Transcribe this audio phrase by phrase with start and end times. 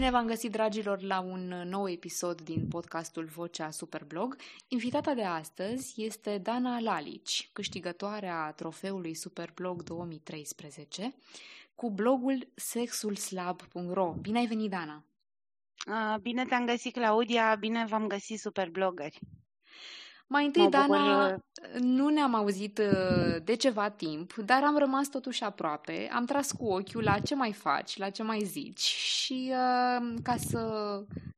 [0.00, 4.36] Bine v-am găsit, dragilor, la un nou episod din podcastul Vocea Superblog.
[4.68, 11.14] Invitata de astăzi este Dana Lalici, câștigătoarea trofeului Superblog 2013,
[11.74, 14.14] cu blogul sexulslab.ro.
[14.20, 15.04] Bine ai venit, Dana!
[16.20, 17.54] Bine te-am găsit, Claudia!
[17.54, 19.18] Bine v-am găsit, superblogări!
[20.32, 21.36] Mai întâi, Dana,
[21.80, 26.08] nu ne-am auzit uh, de ceva timp, dar am rămas totuși aproape.
[26.12, 30.36] Am tras cu ochiul la ce mai faci, la ce mai zici și uh, ca
[30.36, 30.60] să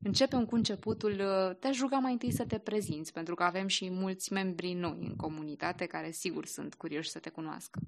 [0.03, 3.89] începem cu începutul, uh, te-aș ruga mai întâi să te prezinți, pentru că avem și
[3.91, 7.79] mulți membri noi în comunitate care sigur sunt curioși să te cunoască.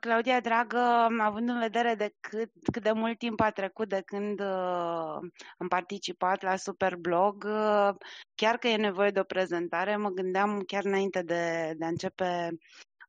[0.00, 0.78] Claudia, dragă,
[1.18, 5.18] având în vedere de cât, cât de mult timp a trecut de când uh,
[5.58, 7.90] am participat la Superblog, uh,
[8.34, 12.48] chiar că e nevoie de o prezentare, mă gândeam chiar înainte de, de a începe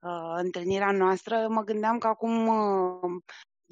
[0.01, 3.21] uh, întâlnirea noastră, mă gândeam că acum uh,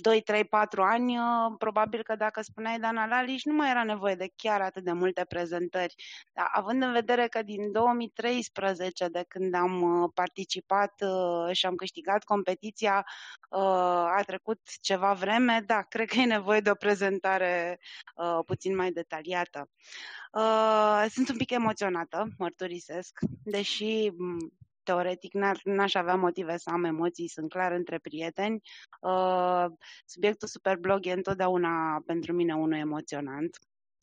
[0.02, 1.23] 2, 3, 4 ani, uh,
[1.58, 5.25] probabil că dacă spuneai Dana Laliș, nu mai era nevoie de chiar atât de multe
[5.25, 5.95] prezentări.
[6.33, 11.75] Dar având în vedere că din 2013, de când am uh, participat uh, și am
[11.75, 13.05] câștigat competiția,
[14.17, 17.80] a trecut ceva vreme, da, cred că e nevoie de o prezentare
[18.45, 19.70] puțin mai detaliată.
[21.09, 24.11] Sunt un pic emoționată, mărturisesc, deși
[24.90, 28.62] teoretic n-aș avea motive să am emoții, sunt clar între prieteni.
[29.02, 29.66] Uh,
[30.06, 33.58] subiectul Superblog e întotdeauna pentru mine unul emoționant.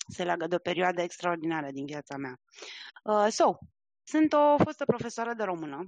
[0.08, 2.34] Se leagă de o perioadă extraordinară din viața mea.
[3.04, 3.58] Uh, so,
[4.02, 5.84] sunt o fostă profesoară de română.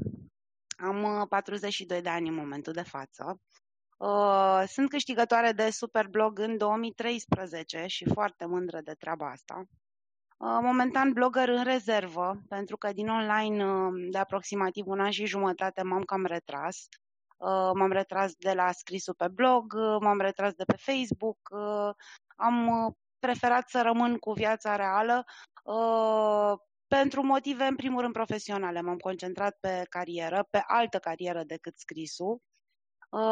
[0.77, 3.41] Am 42 uh, de ani în momentul de față.
[3.99, 9.65] Uh, sunt câștigătoare de Superblog în 2013 și foarte mândră de treaba asta.
[10.39, 15.27] Uh, momentan blogger în rezervă, pentru că din online uh, de aproximativ un an și
[15.27, 16.89] jumătate m-am cam retras.
[17.37, 21.39] Uh, m-am retras de la scrisul pe blog, m-am retras de pe Facebook,
[22.37, 22.69] am
[23.19, 25.25] preferat să rămân cu viața reală
[26.87, 28.81] pentru motive, în primul rând, profesionale.
[28.81, 32.58] M-am concentrat pe carieră, pe altă carieră decât scrisul Uh,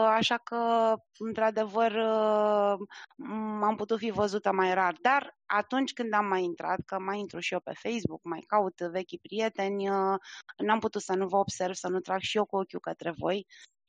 [0.09, 2.77] așa că, într-adevăr, uh,
[3.63, 4.97] am putut fi văzută mai rar.
[5.01, 8.81] Dar atunci când am mai intrat, că mai intru și eu pe Facebook, mai caut
[8.81, 10.19] vechi prieteni, uh,
[10.57, 13.47] n-am putut să nu vă observ, să nu trag și eu cu ochiul către voi,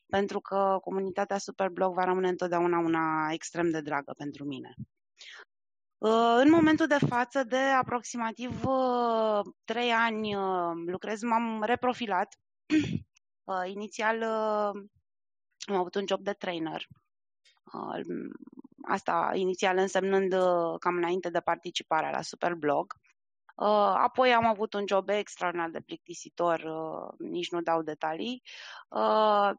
[0.07, 4.73] pentru că comunitatea Superblog va rămâne întotdeauna una extrem de dragă pentru mine.
[6.39, 8.61] În momentul de față, de aproximativ
[9.65, 10.35] trei ani
[10.85, 12.35] lucrez, m-am reprofilat.
[13.75, 14.23] Inițial
[15.67, 16.87] am avut un job de trainer.
[17.73, 18.05] Uh,
[18.81, 22.95] asta inițial însemnând uh, cam înainte de participarea la Superblog.
[23.55, 26.63] Uh, apoi am avut un job extraordinar de plictisitor,
[27.17, 28.43] nici nu dau detalii.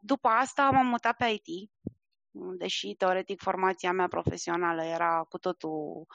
[0.01, 1.71] După asta m-am mutat pe IT,
[2.59, 6.07] deși teoretic formația mea profesională era cu totul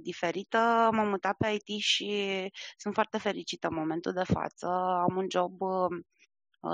[0.00, 4.66] diferită, m-am mutat pe IT și sunt foarte fericită în momentul de față.
[5.08, 6.19] Am un job Uh,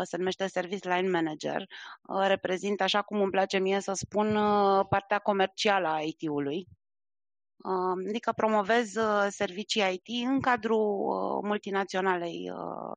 [0.03, 1.61] se numește Service Line Manager,
[2.03, 6.67] uh, reprezintă, așa cum îmi place mie să spun, uh, partea comercială a IT-ului,
[8.09, 8.93] adică promovez
[9.29, 10.87] servicii IT în cadrul
[11.43, 12.51] multinaționalei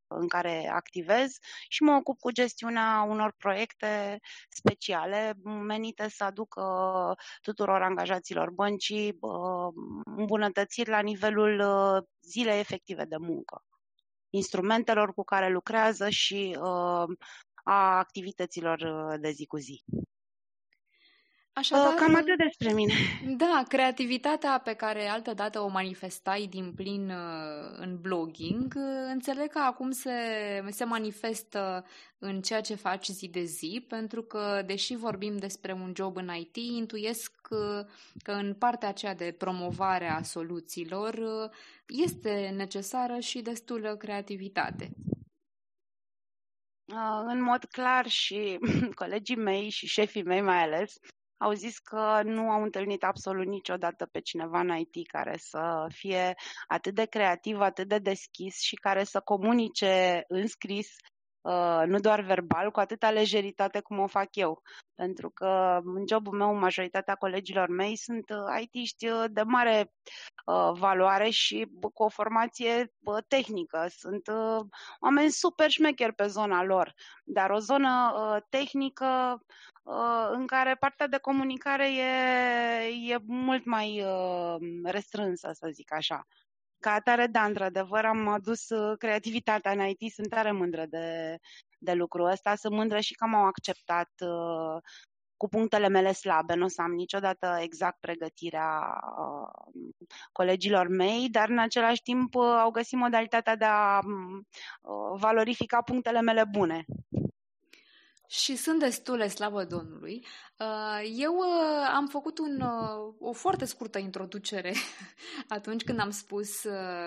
[0.07, 4.19] în care activez și mă ocup cu gestiunea unor proiecte
[4.49, 6.61] speciale menite să aducă
[7.41, 9.19] tuturor angajaților băncii
[10.15, 11.63] îmbunătățiri la nivelul
[12.21, 13.63] zilei efective de muncă
[14.29, 17.17] instrumentelor cu care lucrează și uh,
[17.63, 19.83] a activităților uh, de zi cu zi.
[21.59, 22.93] Așadar, uh, Cam atât despre mine.
[23.37, 27.11] Da, creativitatea pe care altă dată o manifestai din plin
[27.77, 28.73] în blogging,
[29.11, 30.11] înțeleg că acum se,
[30.69, 31.85] se manifestă
[32.17, 36.29] în ceea ce faci zi de zi, pentru că, deși vorbim despre un job în
[36.35, 37.87] IT, intuiesc că,
[38.23, 41.19] că în partea aceea de promovare a soluțiilor
[41.87, 44.91] este necesară și destulă creativitate.
[47.25, 48.59] În mod clar și
[49.01, 50.99] colegii mei și șefii mei mai ales
[51.39, 56.35] au zis că nu au întâlnit absolut niciodată pe cineva în IT care să fie
[56.67, 60.95] atât de creativ, atât de deschis și care să comunice în scris
[61.41, 64.61] Uh, nu doar verbal, cu atâta lejeritate cum o fac eu.
[64.95, 69.93] Pentru că în jobul meu, majoritatea colegilor mei sunt uh, IT-ști uh, de mare
[70.45, 73.85] uh, valoare și cu o formație uh, tehnică.
[73.89, 74.65] Sunt uh,
[74.99, 76.93] oameni super șmecheri pe zona lor,
[77.23, 79.43] dar o zonă uh, tehnică
[79.83, 86.27] uh, în care partea de comunicare e, e mult mai uh, restrânsă, să zic așa.
[86.79, 91.37] Ca atare, da, într-adevăr, am adus uh, creativitatea în IT, sunt tare mândră de,
[91.77, 94.81] de lucrul ăsta, sunt mândră și că m-au acceptat uh,
[95.37, 96.55] cu punctele mele slabe.
[96.55, 99.83] Nu o să am niciodată exact pregătirea uh,
[100.31, 106.21] colegilor mei, dar în același timp uh, au găsit modalitatea de a uh, valorifica punctele
[106.21, 106.85] mele bune.
[108.31, 110.25] Și sunt destule, slavă Domnului.
[110.59, 114.73] Uh, eu uh, am făcut un, uh, o foarte scurtă introducere
[115.47, 116.61] atunci când am spus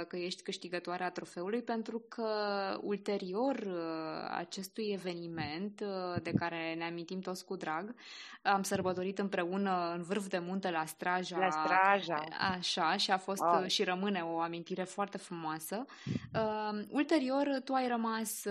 [0.09, 2.27] că ești câștigătoarea trofeului, pentru că
[2.83, 3.67] ulterior
[4.31, 5.83] acestui eveniment,
[6.23, 7.95] de care ne amintim toți cu drag,
[8.43, 11.39] am sărbătorit împreună în vârf de munte la Straja.
[11.39, 12.25] La Straja.
[12.57, 13.67] Așa, și a fost wow.
[13.67, 15.85] și rămâne o amintire foarte frumoasă.
[16.89, 18.47] Ulterior, tu ai rămas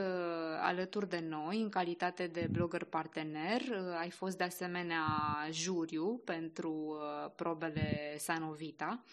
[0.61, 3.61] alături de noi în calitate de blogger partener,
[3.99, 9.03] ai fost de asemenea asemenea juriu pentru uh, probele Sanovita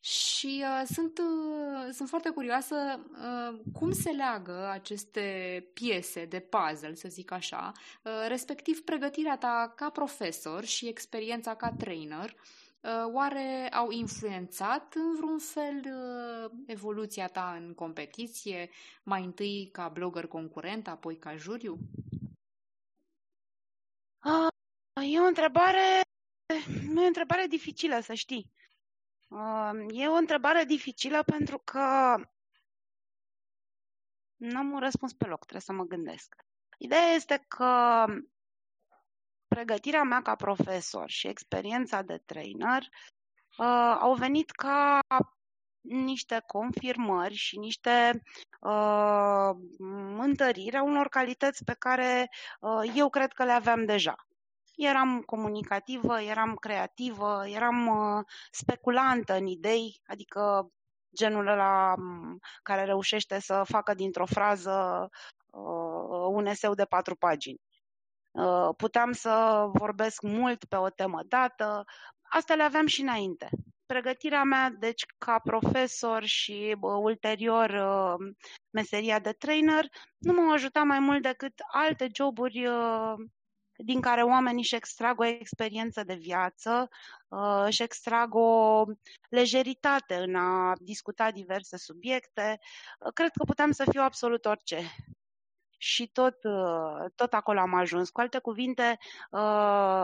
[0.00, 2.74] și uh, sunt, uh, sunt foarte curioasă
[3.10, 9.72] uh, cum se leagă aceste piese de puzzle, să zic așa, uh, respectiv pregătirea ta
[9.76, 12.34] ca profesor și experiența ca trainer,
[12.80, 18.70] uh, oare au influențat în vreun fel uh, evoluția ta în competiție,
[19.02, 21.72] mai întâi ca blogger concurent, apoi ca juriu?
[21.72, 22.19] Uh,
[25.02, 26.00] E o întrebare,
[26.94, 28.52] e o întrebare dificilă, să știi.
[29.88, 32.14] E o întrebare dificilă pentru că
[34.36, 36.34] nu am un răspuns pe loc, trebuie să mă gândesc.
[36.78, 38.04] Ideea este că
[39.48, 42.82] pregătirea mea ca profesor și experiența de trainer
[43.58, 44.98] uh, au venit ca
[45.80, 48.22] niște confirmări și niște
[48.60, 49.50] uh,
[50.18, 52.30] întăriri a unor calități pe care
[52.60, 54.14] uh, eu cred că le aveam deja
[54.80, 60.70] eram comunicativă, eram creativă, eram uh, speculantă în idei, adică
[61.16, 61.94] genul ăla
[62.62, 65.08] care reușește să facă dintr-o frază
[65.50, 67.60] uh, un eseu de patru pagini.
[68.30, 71.84] Uh, puteam să vorbesc mult pe o temă dată,
[72.22, 73.48] astea le aveam și înainte.
[73.90, 78.34] Pregătirea mea, deci, ca profesor și uh, ulterior uh,
[78.70, 79.86] meseria de trainer,
[80.18, 83.14] nu m-au ajutat mai mult decât alte joburi uh,
[83.76, 86.88] din care oamenii își extrag o experiență de viață,
[87.28, 88.84] uh, își extrag o
[89.28, 92.58] lejeritate în a discuta diverse subiecte.
[92.98, 94.78] Uh, cred că puteam să fiu absolut orice.
[95.82, 98.10] Și tot, uh, tot acolo am ajuns.
[98.10, 98.98] Cu alte cuvinte,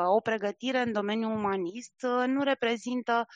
[0.07, 3.27] o pregătire în domeniul umanist nu reprezintă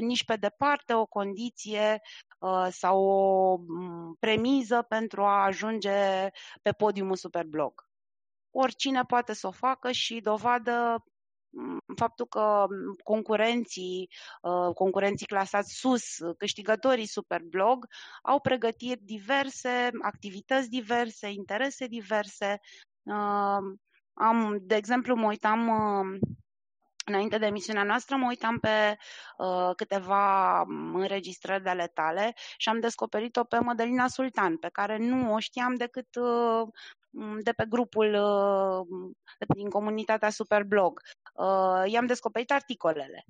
[0.00, 2.00] nici pe departe o condiție
[2.70, 6.28] sau o mm, premiză pentru a ajunge
[6.62, 7.88] pe podiumul Superblog
[8.50, 11.04] oricine poate să o facă și dovadă mm,
[11.96, 12.66] faptul că
[13.04, 14.08] concurenții,
[14.42, 16.04] uh, concurenții clasați sus,
[16.38, 17.86] câștigătorii Superblog,
[18.22, 22.60] au pregătiri diverse, activități diverse, interese diverse.
[23.02, 23.78] Uh,
[24.12, 26.18] am, de exemplu, mă uitam uh,
[27.04, 28.96] înainte de emisiunea noastră, mă uitam pe
[29.36, 30.60] uh, câteva
[30.92, 35.74] înregistrări de ale tale și am descoperit-o pe Mădălina Sultan, pe care nu o știam
[35.74, 36.68] decât uh,
[37.42, 39.10] de pe grupul uh,
[39.54, 41.00] din comunitatea Superblog.
[41.32, 43.24] Uh, i-am descoperit articolele.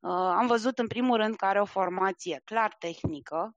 [0.00, 3.54] Uh, am văzut în primul rând că are o formație clar tehnică,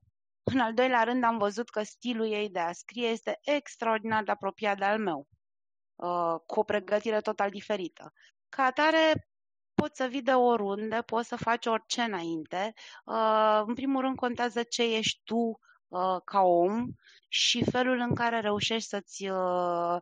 [0.52, 4.30] în al doilea rând am văzut că stilul ei de a scrie este extraordinar de
[4.30, 5.26] apropiat de al meu,
[6.46, 8.12] cu o pregătire total diferită.
[8.48, 9.28] Ca atare,
[9.74, 12.72] poți să vii de oriunde, poți să faci orice înainte.
[13.66, 15.58] În primul rând contează ce ești tu
[16.24, 16.88] ca om
[17.28, 19.96] și felul în care reușești să-ți uh,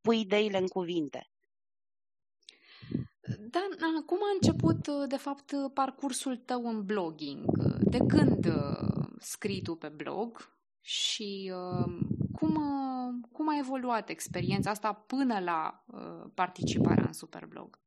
[0.00, 1.30] pui ideile în cuvinte.
[3.38, 3.60] Da,
[4.06, 7.44] cum a început, uh, de fapt, parcursul tău în blogging?
[7.80, 11.52] De când uh, scrii tu pe blog și
[12.32, 12.54] cum,
[13.32, 15.84] cum a evoluat experiența asta până la
[16.34, 17.80] participarea în Superblog?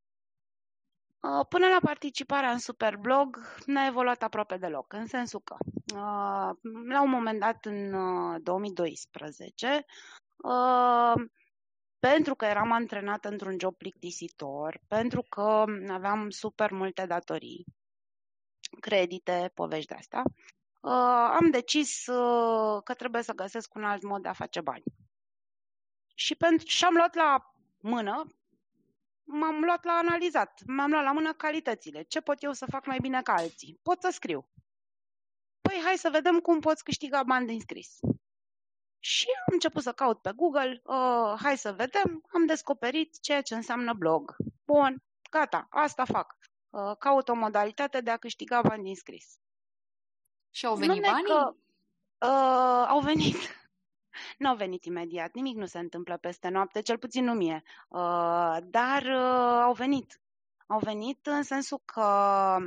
[1.50, 5.56] Până la participarea în Superblog n-a evoluat aproape deloc, în sensul că
[6.88, 7.92] la un moment dat în
[8.44, 9.86] 2012,
[12.00, 17.66] pentru că eram antrenată într-un job plictisitor, pentru că aveam super multe datorii,
[18.80, 20.24] credite, povești de asta,
[21.40, 22.04] am decis
[22.84, 24.84] că trebuie să găsesc un alt mod de a face bani.
[26.16, 28.26] Și, pentru, și am luat la mână
[29.32, 32.02] m-am luat la analizat, m-am luat la mână calitățile.
[32.02, 33.80] Ce pot eu să fac mai bine ca alții?
[33.84, 34.48] Pot să scriu.
[35.62, 38.00] Păi hai să vedem cum poți câștiga bani din scris.
[39.00, 43.56] Și am început să caut pe Google, uh, hai să vedem, am descoperit ceea ce
[43.56, 44.36] înseamnă blog.
[44.66, 46.38] Bun, gata, asta fac.
[46.70, 49.40] Uh, caut o modalitate de a câștiga bani din scris.
[50.50, 51.24] Și au venit banii?
[51.24, 51.56] Că,
[52.26, 53.36] uh, au venit.
[54.38, 58.58] Nu au venit imediat, nimic nu se întâmplă peste noapte, cel puțin nu mie, uh,
[58.64, 60.22] dar uh, au venit.
[60.68, 62.58] Au venit în sensul că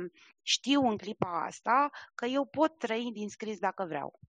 [0.41, 4.19] știu în clipa asta că eu pot trăi din scris dacă vreau.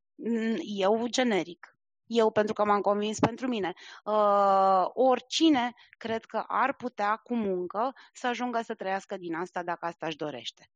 [0.77, 1.77] Eu generic.
[2.07, 3.73] Eu pentru că m-am convins pentru mine.
[4.05, 9.87] Uh, oricine cred că ar putea cu muncă să ajungă să trăiască din asta dacă
[9.87, 10.71] asta își dorește.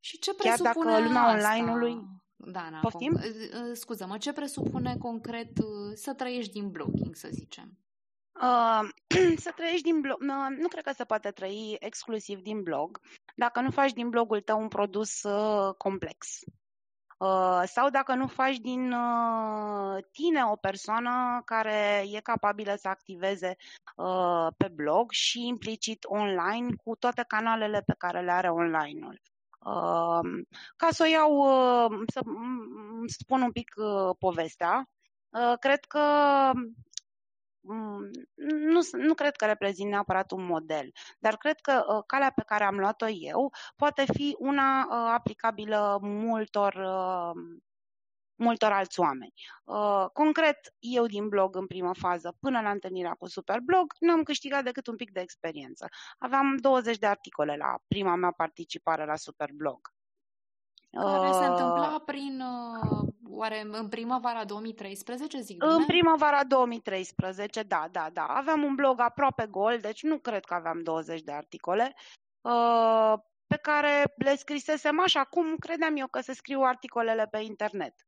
[0.00, 1.48] Și ce presupune Chiar dacă lumea asta?
[1.48, 3.18] online-ului Dana, Poftim?
[3.18, 7.78] con- scuză-mă, ce presupune concret uh, să trăiești din blogging, să zicem?
[8.40, 8.88] Uh,
[9.44, 10.20] să trăiești din blog.
[10.20, 13.00] Uh, nu cred că se poate trăi exclusiv din blog
[13.36, 16.40] dacă nu faci din blogul tău un produs uh, complex.
[17.18, 23.56] Uh, sau dacă nu faci din uh, tine o persoană care e capabilă să activeze
[23.96, 29.20] uh, pe blog și implicit online cu toate canalele pe care le are online-ul.
[29.66, 30.20] Uh,
[30.76, 34.88] ca să o iau, uh, să m- spun un pic uh, povestea,
[35.28, 36.00] uh, cred că
[37.60, 38.10] mm,
[38.72, 42.64] nu, nu cred că reprezintă neapărat un model, dar cred că uh, calea pe care
[42.64, 47.42] am luat-o eu poate fi una uh, aplicabilă multor, uh,
[48.36, 49.32] multor alți oameni.
[49.64, 54.64] Uh, concret, eu din blog în primă fază, până la întâlnirea cu Superblog, n-am câștigat
[54.64, 55.86] decât un pic de experiență.
[56.18, 59.94] Aveam 20 de articole la prima mea participare la Superblog.
[60.90, 65.72] Care se Uh, întâmpla prin, uh, oare în primăvara 2013, zic bine?
[65.72, 68.24] În primăvara 2013, da, da, da.
[68.24, 71.94] Aveam un blog aproape gol, deci nu cred că aveam 20 de articole,
[72.40, 73.14] uh,
[73.46, 78.05] pe care le scrisesem așa cum credeam eu că se scriu articolele pe internet.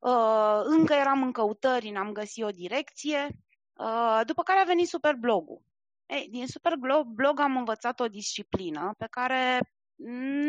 [0.00, 3.28] Uh, Încă eram în căutări, n-am găsit o direcție,
[3.72, 5.62] uh, după care a venit Superblogul.
[6.06, 9.72] Ei, din Superblog am învățat o disciplină pe care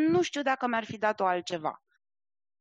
[0.07, 1.83] nu știu dacă mi-ar fi dat-o altceva.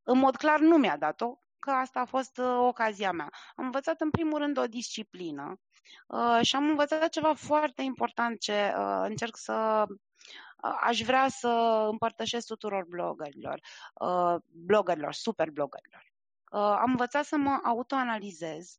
[0.03, 3.29] În mod clar nu mi-a dat-o, că asta a fost uh, ocazia mea.
[3.57, 5.61] Am învățat în primul rând o disciplină
[6.07, 11.49] uh, și am învățat ceva foarte important ce uh, încerc să uh, aș vrea să
[11.91, 13.61] împărtășesc tuturor bloggerilor,
[13.95, 16.10] uh, bloggerilor, super bloggerilor.
[16.51, 18.77] Uh, am învățat să mă autoanalizez,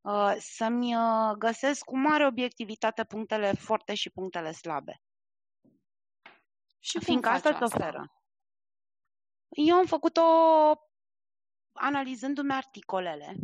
[0.00, 5.02] uh, să-mi uh, găsesc cu mare obiectivitate punctele forte și punctele slabe.
[6.78, 8.12] Și cum Fiindcă faci asta îți oferă.
[9.48, 10.22] Eu am făcut-o
[11.72, 13.34] analizându-mi articolele,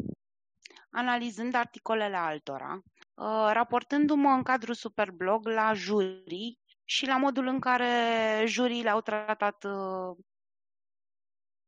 [0.91, 8.45] analizând articolele altora, uh, raportându-mă în cadrul Superblog la jurii și la modul în care
[8.47, 10.17] juriile au tratat uh,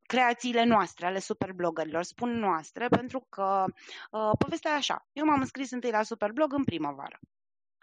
[0.06, 2.02] creațiile noastre, ale superbloggerilor.
[2.02, 3.64] Spun noastre pentru că
[4.10, 5.06] uh, povestea e așa.
[5.12, 7.18] Eu m-am înscris întâi la Superblog în primăvară.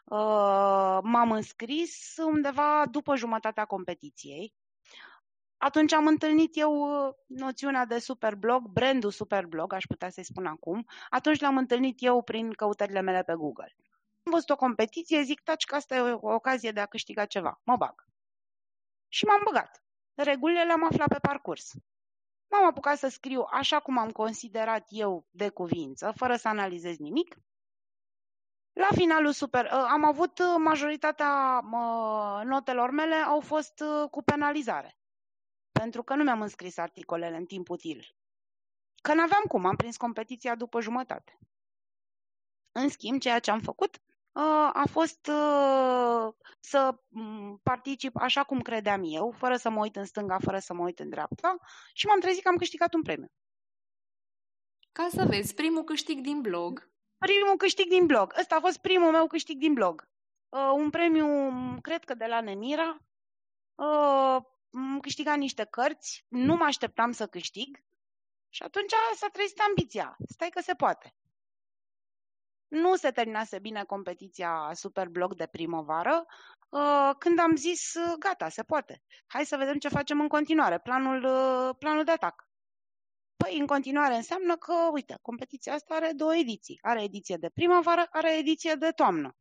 [0.03, 4.53] Uh, m-am înscris undeva după jumătatea competiției.
[5.57, 10.85] Atunci am întâlnit eu uh, noțiunea de superblog, brandul superblog, aș putea să-i spun acum.
[11.09, 13.75] Atunci l-am întâlnit eu prin căutările mele pe Google.
[14.23, 17.61] Am văzut o competiție, zic, taci că asta e o ocazie de a câștiga ceva.
[17.63, 18.05] Mă bag.
[19.07, 19.83] Și m-am băgat.
[20.15, 21.71] Regulile le-am aflat pe parcurs.
[22.53, 27.37] M-am apucat să scriu așa cum am considerat eu de cuvință, fără să analizez nimic.
[28.73, 31.59] La finalul super, am avut majoritatea
[32.43, 34.97] notelor mele au fost cu penalizare.
[35.71, 38.15] Pentru că nu mi-am înscris articolele în timp util.
[39.01, 41.39] Că n-aveam cum, am prins competiția după jumătate.
[42.71, 44.01] În schimb, ceea ce am făcut
[44.73, 45.31] a fost
[46.59, 46.99] să
[47.63, 50.99] particip așa cum credeam eu, fără să mă uit în stânga, fără să mă uit
[50.99, 51.57] în dreapta
[51.93, 53.31] și m-am trezit că am câștigat un premiu.
[54.91, 56.91] Ca să vezi, primul câștig din blog.
[57.17, 58.33] Primul câștig din blog.
[58.39, 60.09] Ăsta a fost primul meu câștig din blog.
[60.75, 61.27] Un premiu,
[61.81, 62.97] cred că de la Nemira.
[63.75, 67.83] Am câștigat niște cărți, nu mă așteptam să câștig
[68.49, 70.17] și atunci s-a trezit ambiția.
[70.27, 71.15] Stai că se poate.
[72.73, 76.25] Nu se terminase bine competiția Superblog de primăvară,
[77.17, 79.01] când am zis, gata, se poate.
[79.27, 81.21] Hai să vedem ce facem în continuare, planul,
[81.79, 82.47] planul de atac.
[83.37, 86.79] Păi, în continuare înseamnă că, uite, competiția asta are două ediții.
[86.81, 89.35] Are ediție de primăvară, are ediție de toamnă.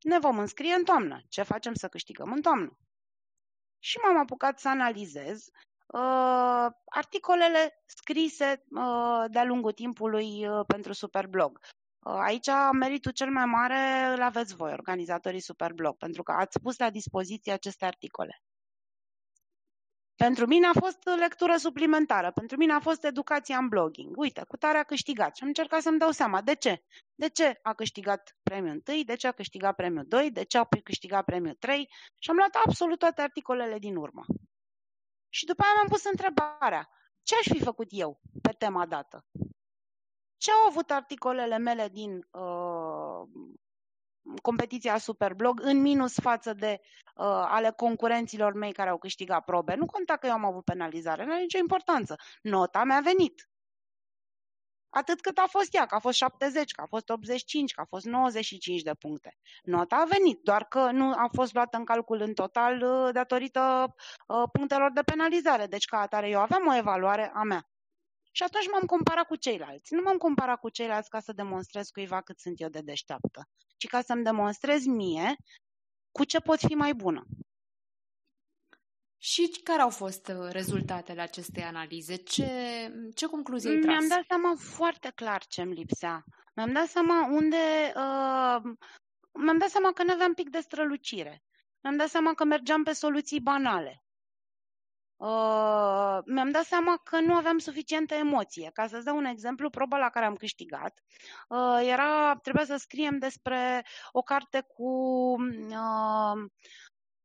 [0.00, 1.20] Ne vom înscrie în toamnă.
[1.28, 2.78] Ce facem să câștigăm în toamnă?
[3.78, 5.46] Și m-am apucat să analizez
[5.86, 11.60] uh, articolele scrise uh, de-a lungul timpului uh, pentru Superblog.
[12.02, 16.90] Aici meritul cel mai mare îl aveți voi, organizatorii Superblog, pentru că ați pus la
[16.90, 18.42] dispoziție aceste articole.
[20.16, 24.16] Pentru mine a fost lectură suplimentară, pentru mine a fost educația în blogging.
[24.16, 26.82] Uite, cu tare a câștigat și am încercat să-mi dau seama de ce.
[27.14, 30.64] De ce a câștigat premiul 1, de ce a câștigat premiul 2, de ce a
[30.82, 31.88] câștigat premiul 3
[32.18, 34.24] și am luat absolut toate articolele din urmă.
[35.28, 36.88] Și după aia mi-am pus întrebarea,
[37.22, 39.24] ce aș fi făcut eu pe tema dată?
[40.40, 43.28] Ce au avut articolele mele din uh,
[44.42, 49.74] competiția Superblog în minus față de uh, ale concurenților mei care au câștigat probe.
[49.74, 52.16] Nu conta că eu am avut penalizare, nu are nicio importanță.
[52.42, 53.48] Nota mi-a venit.
[54.88, 57.84] Atât cât a fost ea, că a fost 70, că a fost 85, că a
[57.84, 59.36] fost 95 de puncte.
[59.62, 63.94] Nota a venit, doar că nu a fost luată în calcul în total uh, datorită
[64.26, 65.66] uh, punctelor de penalizare.
[65.66, 67.69] Deci ca atare eu aveam o evaluare a mea.
[68.30, 69.94] Și atunci m-am comparat cu ceilalți.
[69.94, 73.86] Nu m-am comparat cu ceilalți ca să demonstrez cuiva cât sunt eu de deșteaptă, ci
[73.86, 75.36] ca să-mi demonstrez mie
[76.12, 77.24] cu ce pot fi mai bună.
[79.22, 82.16] Și care au fost uh, rezultatele acestei analize?
[82.16, 82.48] Ce,
[83.14, 83.94] ce concluzie ai tras?
[83.94, 86.24] Mi-am dat seama foarte clar ce îmi lipsea.
[86.54, 87.92] Mi-am dat seama unde...
[87.96, 88.72] Uh,
[89.32, 91.42] mi-am dat seama că nu aveam pic de strălucire.
[91.80, 94.02] Mi-am dat seama că mergeam pe soluții banale.
[95.20, 98.70] Uh, mi-am dat seama că nu aveam suficientă emoție.
[98.72, 101.02] Ca să-ți dau un exemplu, proba la care am câștigat
[101.48, 104.90] uh, era, trebuia să scriem despre o carte cu
[105.68, 106.50] uh,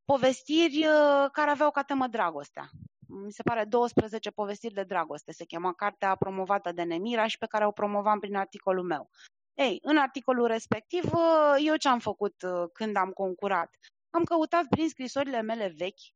[0.06, 2.70] povestiri uh, care aveau ca temă dragostea.
[3.08, 5.32] Mi se pare 12 povestiri de dragoste.
[5.32, 9.10] Se chema cartea promovată de Nemira și pe care o promovam prin articolul meu.
[9.54, 13.76] Ei, în articolul respectiv, uh, eu ce am făcut uh, când am concurat?
[14.10, 16.14] Am căutat prin scrisorile mele vechi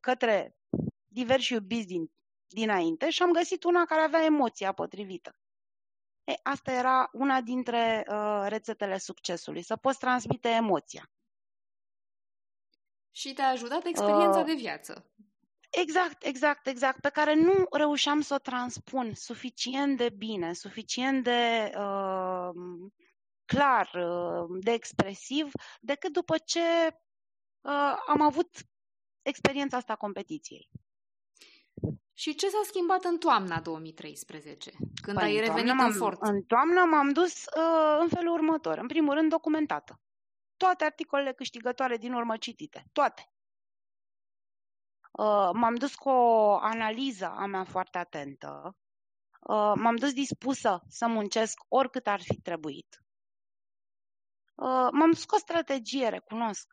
[0.00, 0.56] către
[1.06, 2.10] diversi iubiți din,
[2.46, 5.36] dinainte și am găsit una care avea emoția potrivită.
[6.24, 11.10] E, asta era una dintre uh, rețetele succesului, să poți transmite emoția.
[13.10, 15.10] Și te-a ajutat experiența uh, de viață.
[15.70, 21.72] Exact, exact, exact, pe care nu reușeam să o transpun suficient de bine, suficient de
[21.76, 22.50] uh,
[23.44, 25.50] clar, uh, de expresiv,
[25.80, 26.86] decât după ce
[27.60, 28.48] uh, am avut
[29.24, 30.68] experiența asta competiției.
[32.12, 34.70] Și ce s-a schimbat în toamna 2013,
[35.02, 36.18] când păi, ai revenit în fort?
[36.20, 38.78] În toamnă m-am dus uh, în felul următor.
[38.78, 40.00] În primul rând, documentată
[40.56, 43.28] toate articolele câștigătoare din urmă citite, toate.
[45.12, 48.76] Uh, m-am dus cu o analiză a mea foarte atentă,
[49.40, 53.02] uh, m-am dus dispusă să muncesc oricât ar fi trebuit.
[54.54, 56.72] Uh, m-am dus cu o strategie, recunosc,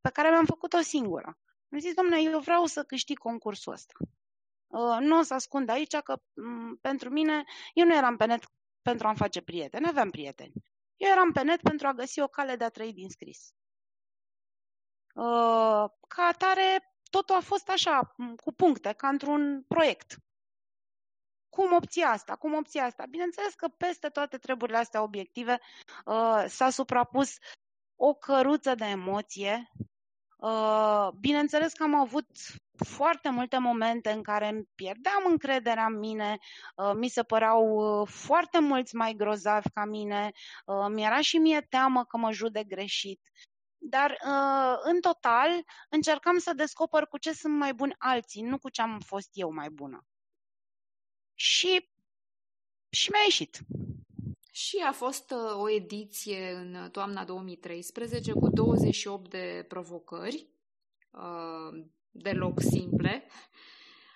[0.00, 1.38] pe care mi-am făcut-o singură.
[1.72, 3.94] Am zis, domnule, eu vreau să câștig concursul ăsta.
[5.00, 8.44] Nu o să ascund aici că m- pentru mine, eu nu eram pe net
[8.82, 10.52] pentru a-mi face prieteni, aveam prieteni.
[10.96, 13.54] Eu eram pe net pentru a găsi o cale de a trăi din scris.
[15.14, 20.16] Uh, ca atare, totul a fost așa, cu puncte, ca într-un proiect.
[21.48, 22.36] Cum obții asta?
[22.36, 23.06] Cum obții asta?
[23.06, 25.60] Bineînțeles că peste toate treburile astea obiective
[26.04, 27.36] uh, s-a suprapus
[27.96, 29.70] o căruță de emoție.
[30.42, 32.26] Uh, bineînțeles că am avut
[32.84, 36.38] foarte multe momente în care îmi pierdeam încrederea în mine,
[36.76, 40.30] uh, mi se păreau uh, foarte mulți mai grozavi ca mine,
[40.66, 43.20] uh, mi-era și mie teamă că mă judec greșit.
[43.84, 44.16] Dar,
[44.82, 45.48] în total,
[45.88, 49.52] încercam să descoper cu ce sunt mai buni alții, nu cu ce am fost eu
[49.52, 50.04] mai bună.
[51.34, 51.90] Și,
[52.90, 53.58] și mi-a ieșit.
[54.54, 60.46] Și a fost o ediție în toamna 2013 cu 28 de provocări
[62.10, 63.24] deloc simple.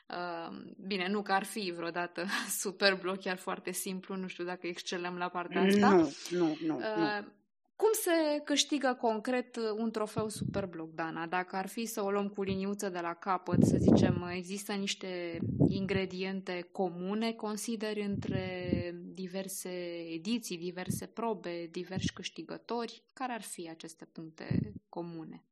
[0.09, 2.25] Uh, bine, nu că ar fi vreodată
[2.62, 5.90] super bloc chiar foarte simplu, nu știu dacă excelăm la partea asta.
[5.90, 6.77] Nu, nu, nu.
[6.77, 7.35] Uh, nu.
[7.77, 11.27] Cum se câștigă concret un trofeu super bloc, Dana?
[11.27, 15.38] Dacă ar fi să o luăm cu liniuță de la capăt, să zicem, există niște
[15.68, 18.70] ingrediente comune, consideri, între
[19.16, 19.70] diverse
[20.12, 23.05] ediții, diverse probe, diversi câștigători?
[23.12, 25.44] Care ar fi aceste puncte comune?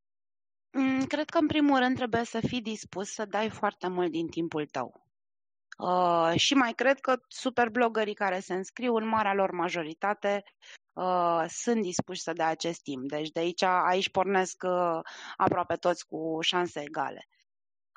[0.71, 4.29] Mm, cred că, în primul rând, trebuie să fii dispus să dai foarte mult din
[4.29, 5.05] timpul tău.
[5.79, 10.45] Uh, și mai cred că superblogării care se înscriu, în marea lor majoritate,
[10.93, 13.09] uh, sunt dispuși să dea acest timp.
[13.09, 15.01] Deci de aici, aici pornesc uh,
[15.37, 17.29] aproape toți cu șanse egale.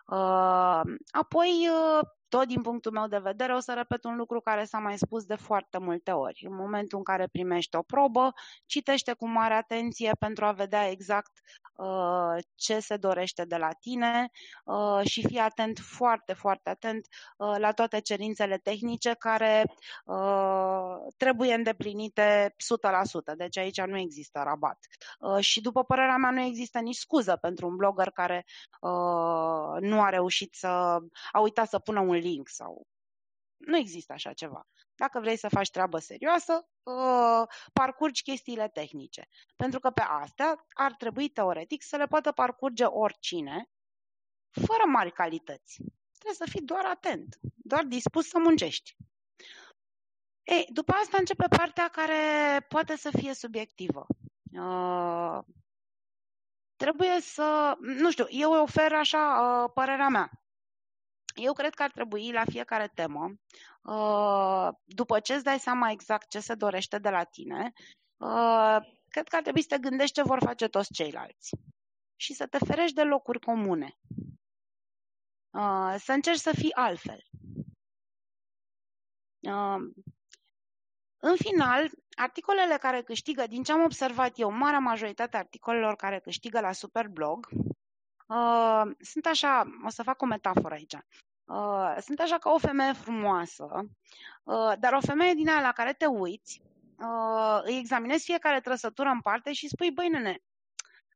[0.08, 4.64] Uh, apoi, uh, tot din punctul meu de vedere, o să repet un lucru care
[4.64, 6.46] s-a mai spus de foarte multe ori.
[6.50, 8.34] În momentul în care primești o probă,
[8.66, 11.32] citește cu mare atenție pentru a vedea exact
[11.76, 14.30] uh, ce se dorește de la tine
[14.64, 19.64] uh, și fii atent, foarte, foarte atent uh, la toate cerințele tehnice care
[20.06, 22.56] uh, trebuie îndeplinite
[23.34, 23.36] 100%.
[23.38, 24.78] Deci aici nu există rabat.
[25.20, 28.46] Uh, și după părerea mea nu există nici scuză pentru un blogger care
[28.82, 30.68] uh, nu a reușit să
[31.32, 32.88] a uitat să pună un link sau...
[33.58, 34.68] Nu există așa ceva.
[34.96, 39.28] Dacă vrei să faci treabă serioasă, uh, parcurgi chestiile tehnice.
[39.56, 43.70] Pentru că pe astea ar trebui teoretic să le poată parcurge oricine,
[44.50, 45.76] fără mari calități.
[46.12, 48.96] Trebuie să fii doar atent, doar dispus să muncești.
[50.44, 54.06] Ei, după asta începe partea care poate să fie subiectivă.
[54.52, 55.40] Uh,
[56.76, 60.32] trebuie să, nu știu, eu ofer așa uh, părerea mea.
[61.38, 63.34] Eu cred că ar trebui la fiecare temă,
[63.82, 67.72] uh, după ce îți dai seama exact ce se dorește de la tine,
[68.18, 68.78] uh,
[69.10, 71.50] cred că ar trebui să te gândești ce vor face toți ceilalți
[72.16, 73.98] și să te ferești de locuri comune.
[75.50, 77.20] Uh, să încerci să fii altfel.
[81.20, 86.20] În final, articolele care câștigă, din ce am observat eu, marea majoritate a articolelor care
[86.20, 87.48] câștigă la Superblog,
[88.28, 90.96] uh, sunt așa, o să fac o metaforă aici,
[91.48, 93.68] uh, sunt așa ca o femeie frumoasă,
[94.44, 96.62] uh, dar o femeie din aia la care te uiți,
[96.98, 100.44] uh, îi examinezi fiecare trăsătură în parte și spui, băi nene,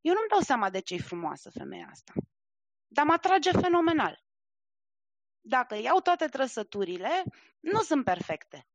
[0.02, 2.14] eu nu-mi dau seama de ce e frumoasă femeia asta,
[2.88, 4.24] dar mă atrage fenomenal.
[5.44, 7.24] Dacă iau toate trăsăturile,
[7.60, 8.68] nu sunt perfecte.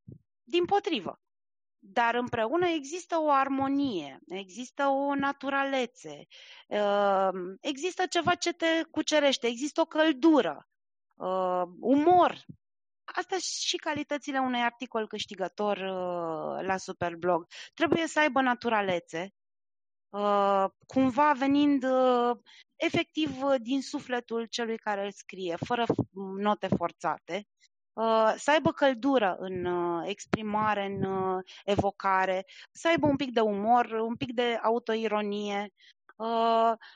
[0.43, 1.21] Din potrivă.
[1.79, 6.27] Dar împreună există o armonie, există o naturalețe,
[6.67, 10.67] ehm, există ceva ce te cucerește, există o căldură,
[11.19, 12.45] ehm, umor.
[13.15, 17.47] Astea și calitățile unui articol câștigător uh, la Superblog.
[17.73, 19.29] Trebuie să aibă naturalețe,
[20.09, 22.37] uh, cumva venind uh,
[22.75, 23.29] efectiv
[23.61, 25.85] din sufletul celui care îl scrie, fără
[26.37, 27.47] note forțate.
[27.97, 33.39] Uh, să aibă căldură în uh, exprimare, în uh, evocare, să aibă un pic de
[33.39, 35.73] umor, un pic de autoironie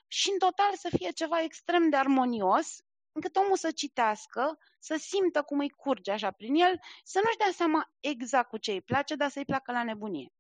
[0.08, 2.78] și în total să fie ceva extrem de armonios,
[3.12, 7.52] încât omul să citească, să simtă cum îi curge așa prin el, să nu-și dea
[7.54, 10.34] seama exact cu ce îi place, dar să-i placă la nebunie.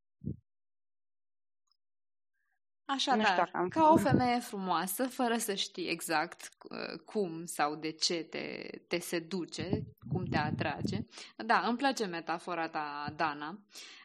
[2.93, 8.23] Așadar, da, ca o femeie frumoasă, fără să știi exact uh, cum sau de ce
[8.23, 11.06] te, te seduce, cum te atrage.
[11.45, 13.60] Da, îmi place metafora ta, Dana.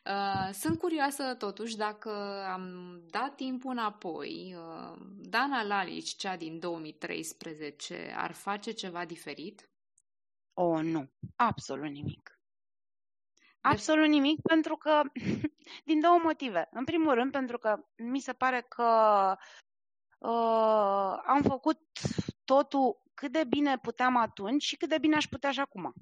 [0.05, 2.11] Uh, sunt curioasă totuși dacă
[2.53, 9.71] am dat timpul înapoi, uh, Dana Lalici, cea din 2013, ar face ceva diferit?
[10.55, 11.11] O, oh, nu.
[11.37, 12.36] Absolut nimic.
[13.69, 15.03] Absolut nimic, pentru că,
[15.91, 16.69] din două motive.
[16.71, 18.85] În primul rând, pentru că mi se pare că
[20.19, 21.81] uh, am făcut
[22.45, 25.93] totul cât de bine puteam atunci și cât de bine aș putea și acum.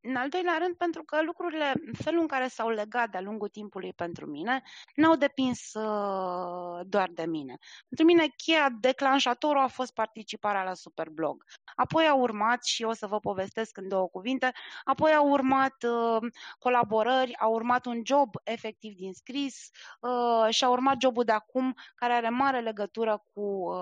[0.00, 3.92] În al doilea rând, pentru că lucrurile, felul în care s-au legat de-a lungul timpului
[3.92, 4.62] pentru mine,
[4.94, 7.56] n-au depins uh, doar de mine.
[7.88, 11.44] Pentru mine, cheia declanșatorul a fost participarea la Superblog.
[11.74, 14.52] Apoi a urmat, și o să vă povestesc în două cuvinte,
[14.84, 19.70] apoi au urmat uh, colaborări, a urmat un job efectiv din scris
[20.00, 23.72] uh, și a urmat jobul de acum, care are mare legătură cu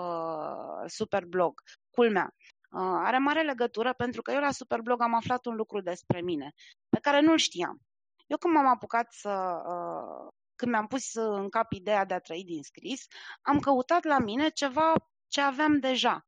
[0.86, 1.62] Superblog.
[1.90, 2.39] Culmea, Uh,
[2.78, 6.52] are mare legătură pentru că eu la Superblog am aflat un lucru despre mine,
[6.88, 7.80] pe care nu-l știam.
[8.26, 12.44] Eu când m-am apucat să, uh, când mi-am pus în cap ideea de a trăi
[12.44, 13.06] din scris,
[13.42, 14.92] am căutat la mine ceva
[15.28, 16.26] ce aveam deja.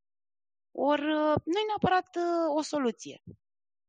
[0.70, 2.16] Ori uh, nu e neapărat
[2.54, 3.22] o soluție.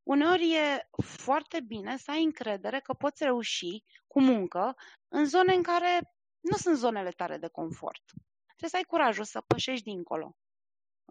[0.03, 4.75] Uneori e foarte bine să ai încredere că poți reuși cu muncă
[5.07, 5.99] în zone în care
[6.39, 8.03] nu sunt zonele tare de confort.
[8.45, 10.35] Trebuie să ai curajul să pășești dincolo.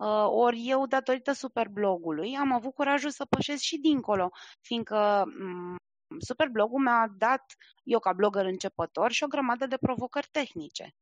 [0.03, 5.77] Uh, ori eu, datorită superblogului, am avut curajul să pășesc și dincolo, fiindcă mm,
[6.19, 7.45] superblogul mi-a dat,
[7.83, 10.95] eu ca blogger începător, și o grămadă de provocări tehnice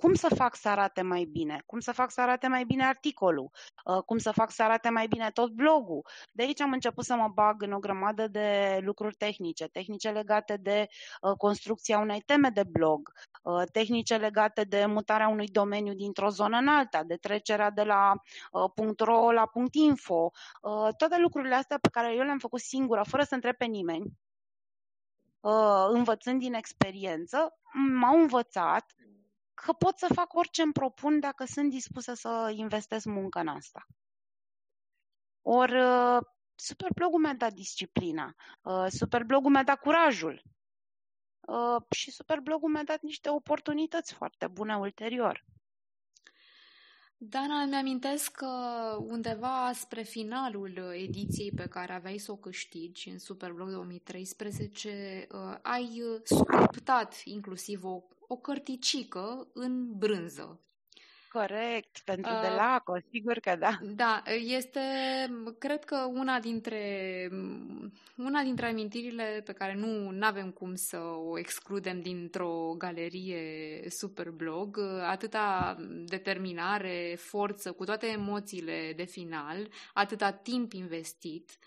[0.00, 3.50] cum să fac să arate mai bine, cum să fac să arate mai bine articolul,
[3.84, 6.06] uh, cum să fac să arate mai bine tot blogul.
[6.32, 10.56] De aici am început să mă bag în o grămadă de lucruri tehnice, tehnice legate
[10.56, 10.86] de
[11.20, 16.56] uh, construcția unei teme de blog, uh, tehnice legate de mutarea unui domeniu dintr-o zonă
[16.56, 18.12] în alta, de trecerea de la
[18.98, 20.30] .ro la .info,
[20.96, 24.04] toate lucrurile astea pe care eu le-am făcut singură, fără să întreb pe nimeni,
[25.88, 28.94] învățând din experiență, m-au învățat
[29.60, 33.86] că pot să fac orice îmi propun dacă sunt dispusă să investesc muncă în asta.
[35.42, 36.18] Ori uh,
[36.54, 40.42] Superblogul mi-a dat disciplina, uh, Superblogul mi-a dat curajul
[41.40, 45.44] uh, și Superblogul mi-a dat niște oportunități foarte bune ulterior.
[47.22, 48.46] Dana, îmi amintesc că
[49.06, 55.26] undeva spre finalul ediției pe care aveai să o câștigi în Superblog 2013,
[55.62, 58.02] ai sculptat inclusiv o
[58.32, 60.60] o cărticică în brânză.
[61.32, 63.78] Corect, pentru uh, de laco, sigur că da.
[63.82, 64.80] Da, este,
[65.58, 67.28] cred că una dintre,
[68.16, 74.78] una dintre amintirile pe care nu avem cum să o excludem dintr-o galerie super blog,
[75.02, 81.58] atâta determinare, forță, cu toate emoțiile de final, atâta timp investit.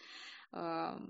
[0.49, 1.01] Uh,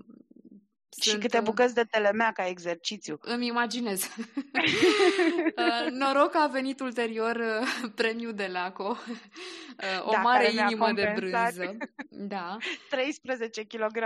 [0.96, 1.14] Sunt...
[1.14, 3.18] Și câte uh, bucăți de telemea ca exercițiu.
[3.20, 4.02] Îmi imaginez.
[5.56, 8.96] Uh, noroc că a venit ulterior uh, premiul de LACO,
[10.04, 11.76] o da, mare inimă de brânză.
[12.08, 12.56] Da.
[12.90, 13.98] 13 kg.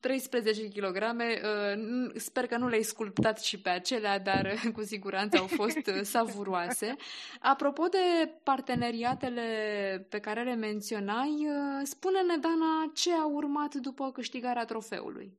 [0.00, 0.98] 13 kg.
[2.14, 6.96] Sper că nu le-ai sculptat și pe acelea, dar cu siguranță au fost savuroase.
[7.40, 9.46] Apropo de parteneriatele
[10.08, 11.46] pe care le menționai,
[11.82, 15.38] spune-ne, Dana, ce a urmat după câștigarea trofeului?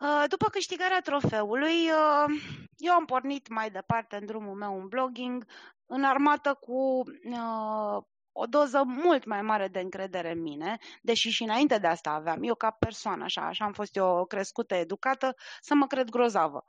[0.00, 2.40] Uh, după câștigarea trofeului, uh,
[2.76, 5.46] eu am pornit mai departe în drumul meu în blogging,
[5.86, 11.42] în armată cu uh, o doză mult mai mare de încredere în mine, deși și
[11.42, 12.42] înainte de asta aveam.
[12.42, 16.64] Eu ca persoană, așa, așa am fost eu crescută, educată, să mă cred grozavă.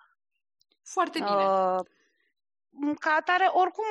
[0.84, 1.46] Foarte bine.
[1.46, 1.80] Uh,
[3.00, 3.86] ca atare, oricum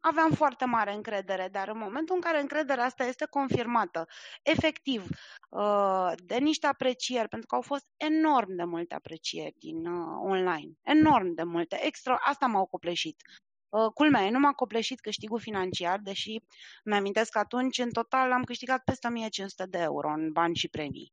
[0.00, 4.06] aveam foarte mare încredere, dar în momentul în care încrederea asta este confirmată,
[4.42, 5.06] efectiv,
[5.50, 10.72] uh, de niște aprecieri, pentru că au fost enorm de multe aprecieri din uh, online,
[10.82, 13.22] enorm de multe, extra, asta m-au copleșit.
[13.68, 16.40] Uh, culmea, nu m-a copleșit câștigul financiar, deși
[16.84, 21.12] mi-amintesc că atunci, în total, am câștigat peste 1500 de euro în bani și premii.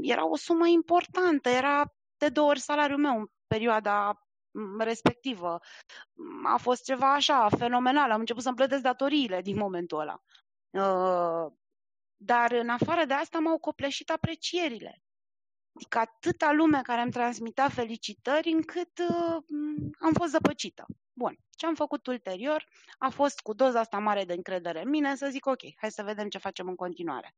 [0.00, 4.23] Era o sumă importantă, era de două ori salariul meu în perioada
[4.78, 5.60] respectivă.
[6.44, 8.10] A fost ceva așa, fenomenal.
[8.10, 10.22] Am început să-mi plătesc datoriile din momentul ăla.
[10.70, 11.52] Uh,
[12.16, 15.02] dar în afară de asta m-au copleșit aprecierile.
[15.74, 19.36] Adică atâta lume care îmi transmitea felicitări încât uh,
[20.00, 20.86] am fost zăpăcită.
[21.12, 22.64] Bun, ce am făcut ulterior
[22.98, 26.02] a fost cu doza asta mare de încredere în mine să zic ok, hai să
[26.02, 27.34] vedem ce facem în continuare.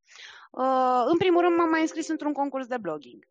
[0.51, 3.25] Uh, în primul rând m-am mai înscris într-un concurs de blogging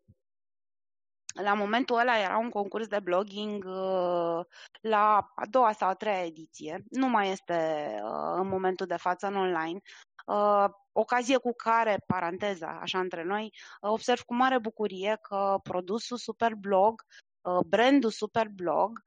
[1.42, 4.46] la momentul ăla era un concurs de blogging uh,
[4.82, 6.84] la a doua sau a treia ediție.
[6.90, 9.80] Nu mai este uh, în momentul de față în online.
[10.26, 17.02] Uh, ocazie cu care, paranteza, așa între noi, observ cu mare bucurie că produsul Superblog,
[17.68, 19.04] brandul Superblog,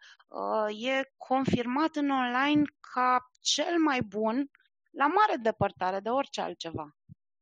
[0.88, 2.62] e confirmat în online
[2.92, 4.50] ca cel mai bun
[4.90, 6.96] la mare depărtare de orice altceva.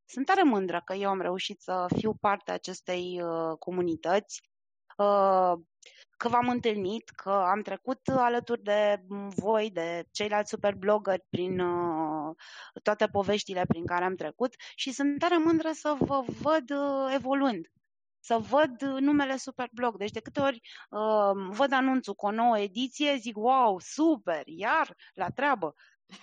[0.05, 3.21] Sunt tare mândră că eu am reușit să fiu parte acestei
[3.59, 4.41] comunități
[6.17, 9.01] că v-am întâlnit, că am trecut alături de
[9.35, 12.35] voi, de ceilalți superblogări prin uh,
[12.83, 17.67] toate poveștile prin care am trecut și sunt tare mândră să vă văd uh, evoluând
[18.19, 19.97] să văd numele Superblog.
[19.97, 24.95] Deci de câte ori uh, văd anunțul cu o nouă ediție, zic, wow, super, iar
[25.13, 25.75] la treabă.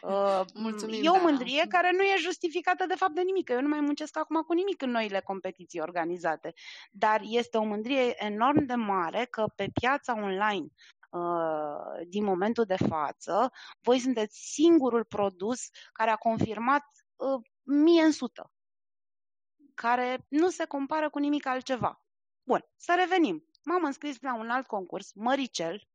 [0.03, 1.79] Uh, Mulțumim, e o mândrie da.
[1.79, 3.49] care nu e justificată de fapt de nimic.
[3.49, 6.53] Eu nu mai muncesc acum cu nimic în noile competiții organizate.
[6.91, 10.67] Dar este o mândrie enorm de mare că pe piața online
[11.11, 16.85] uh, din momentul de față, voi sunteți singurul produs care a confirmat
[17.17, 18.53] uh, mie în sută,
[19.75, 22.05] care nu se compară cu nimic altceva.
[22.43, 23.45] Bun, să revenim.
[23.65, 25.89] M-am înscris la un alt concurs, Măricel,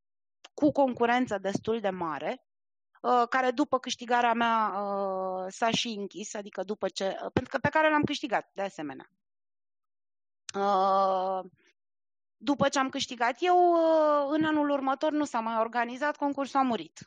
[0.54, 2.49] cu concurență destul de mare, Uh,
[3.30, 7.70] care după câștigarea mea uh, s-a și închis, adică după ce, uh, pentru că pe
[7.70, 9.10] care l-am câștigat de asemenea.
[12.38, 13.74] După ce am câștigat eu,
[14.30, 17.00] în anul următor nu s-a mai organizat, concursul a murit.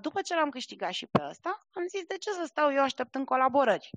[0.00, 3.24] După ce l-am câștigat și pe ăsta, am zis de ce să stau eu așteptând
[3.24, 3.90] colaborări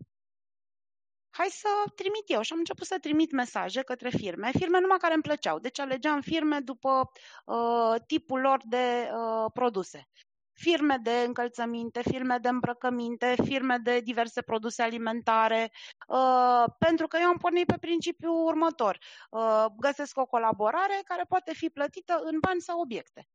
[1.38, 2.42] hai să trimit eu.
[2.42, 5.60] Și am început să trimit mesaje către firme, firme numai care îmi plăceau.
[5.60, 7.12] Deci alegeam firme după
[7.46, 10.08] uh, tipul lor de uh, produse.
[10.54, 15.72] Firme de încălțăminte, firme de îmbrăcăminte, firme de diverse produse alimentare,
[16.08, 18.98] uh, pentru că eu am pornit pe principiul următor.
[19.30, 23.28] Uh, găsesc o colaborare care poate fi plătită în bani sau obiecte.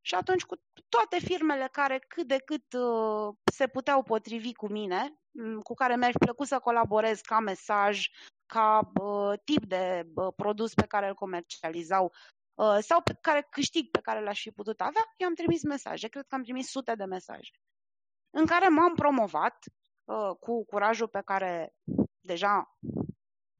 [0.00, 0.54] Și atunci cu
[0.88, 5.23] toate firmele care cât de cât uh, se puteau potrivi cu mine,
[5.62, 8.08] cu care mi-ar fi plăcut să colaborez ca mesaj,
[8.46, 12.12] ca uh, tip de uh, produs pe care îl comercializau
[12.54, 16.08] uh, sau pe care câștig pe care l-aș fi putut avea, eu am trimis mesaje,
[16.08, 17.50] cred că am trimis sute de mesaje,
[18.30, 19.56] în care m-am promovat
[20.04, 21.74] uh, cu curajul pe care
[22.20, 22.78] deja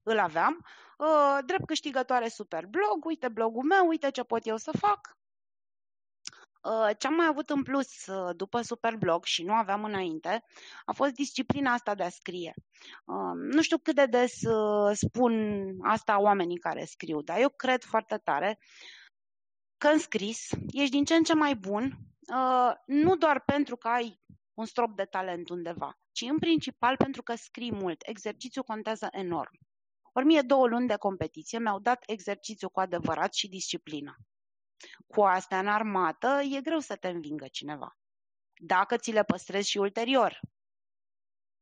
[0.02, 0.66] îl aveam,
[0.98, 5.23] uh, drept câștigătoare super blog, uite blogul meu, uite ce pot eu să fac, Uh,
[6.98, 10.44] ce am mai avut în plus uh, după Superblog și nu aveam înainte
[10.84, 12.54] a fost disciplina asta de a scrie.
[13.04, 14.32] Uh, nu știu cât de des
[14.92, 18.58] spun asta oamenii care scriu, dar eu cred foarte tare
[19.78, 21.98] că în scris ești din ce în ce mai bun,
[22.86, 24.20] nu doar pentru că ai
[24.54, 28.02] un strop de talent undeva, ci în principal pentru că scrii mult.
[28.06, 29.58] Exercițiul contează enorm.
[30.12, 34.16] Ori mie două luni de competiție mi-au dat exercițiu cu adevărat și disciplină
[35.06, 37.96] cu astea în armată, e greu să te învingă cineva.
[38.56, 40.40] Dacă ți le păstrezi și ulterior.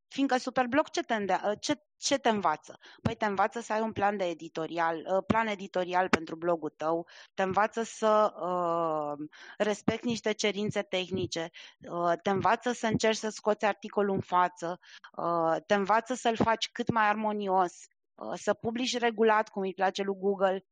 [0.09, 2.79] Fiindcă Superblog ce te, îndea, ce, ce te învață?
[3.03, 7.43] Păi te învață să ai un plan de editorial, plan editorial pentru blogul tău, te
[7.43, 11.51] învață să uh, respecti niște cerințe tehnice,
[11.89, 14.81] uh, te învață să încerci să scoți articolul în față,
[15.17, 17.73] uh, te învață să-l faci cât mai armonios,
[18.15, 20.65] uh, să publici regulat, cum îi place lui Google,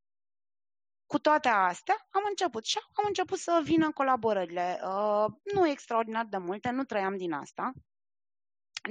[1.13, 4.81] cu toate astea, am început și am început să vină colaborările.
[4.85, 7.73] Uh, nu extraordinar de multe, nu trăiam din asta,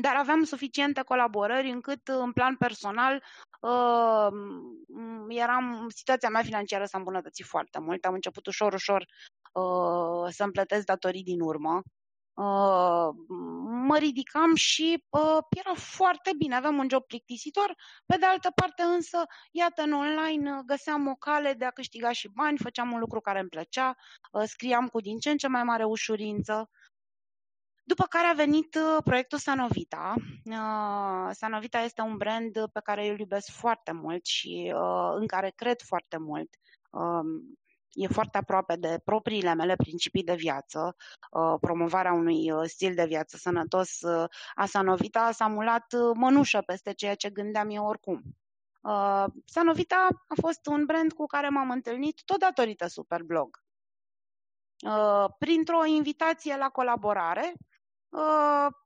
[0.02, 3.24] dar aveam suficiente colaborări încât, în plan personal,
[3.62, 4.28] uh,
[5.28, 8.06] eram, situația mea financiară s-a îmbunătățit foarte mult.
[8.06, 9.06] Am început ușor, ușor
[9.54, 11.82] uh, să-mi plătesc datorii din urmă.
[12.40, 13.10] Uh,
[13.88, 17.76] mă ridicam și uh, era foarte bine, aveam un job plictisitor,
[18.06, 22.12] pe de altă parte însă, iată, în online uh, găseam o cale de a câștiga
[22.12, 23.96] și bani, făceam un lucru care îmi plăcea,
[24.46, 26.70] scriam cu din ce în ce mai mare ușurință,
[27.84, 30.14] după care a venit proiectul Sanovita.
[31.32, 34.74] Sanovita este un brand pe care îl iubesc foarte mult și
[35.16, 36.50] în care cred foarte mult.
[38.00, 40.96] Um, e foarte aproape de propriile mele principii de viață,
[41.32, 44.02] uh, promovarea unui uh, stil de viață sănătos.
[44.02, 48.22] Uh, Asanovita s-a mulat mănușă peste ceea ce gândeam eu oricum.
[49.46, 53.60] Sanovita a fost un brand cu care m-am întâlnit tot datorită Superblog.
[55.40, 57.54] Printr-o invitație la colaborare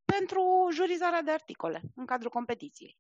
[0.06, 2.98] pentru jurizarea de articole în cadrul competiției.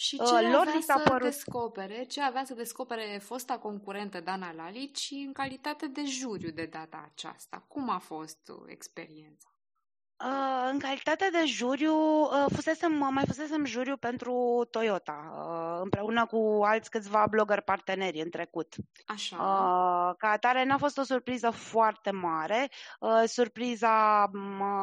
[0.00, 1.22] Și ce uh, lor avea să părut...
[1.22, 7.10] descopere, ce avea să descopere fosta concurentă Dana Lalici în calitate de juriu de data
[7.12, 7.64] aceasta?
[7.68, 9.49] Cum a fost uh, experiența?
[10.24, 16.60] Uh, în calitate de juriu, uh, fusesem, mai fusesem juriu pentru Toyota, uh, împreună cu
[16.64, 18.74] alți câțiva blogger parteneri în trecut.
[19.06, 19.36] Așa.
[20.18, 22.68] Ca atare, n-a fost o surpriză foarte mare.
[23.24, 24.26] Surpriza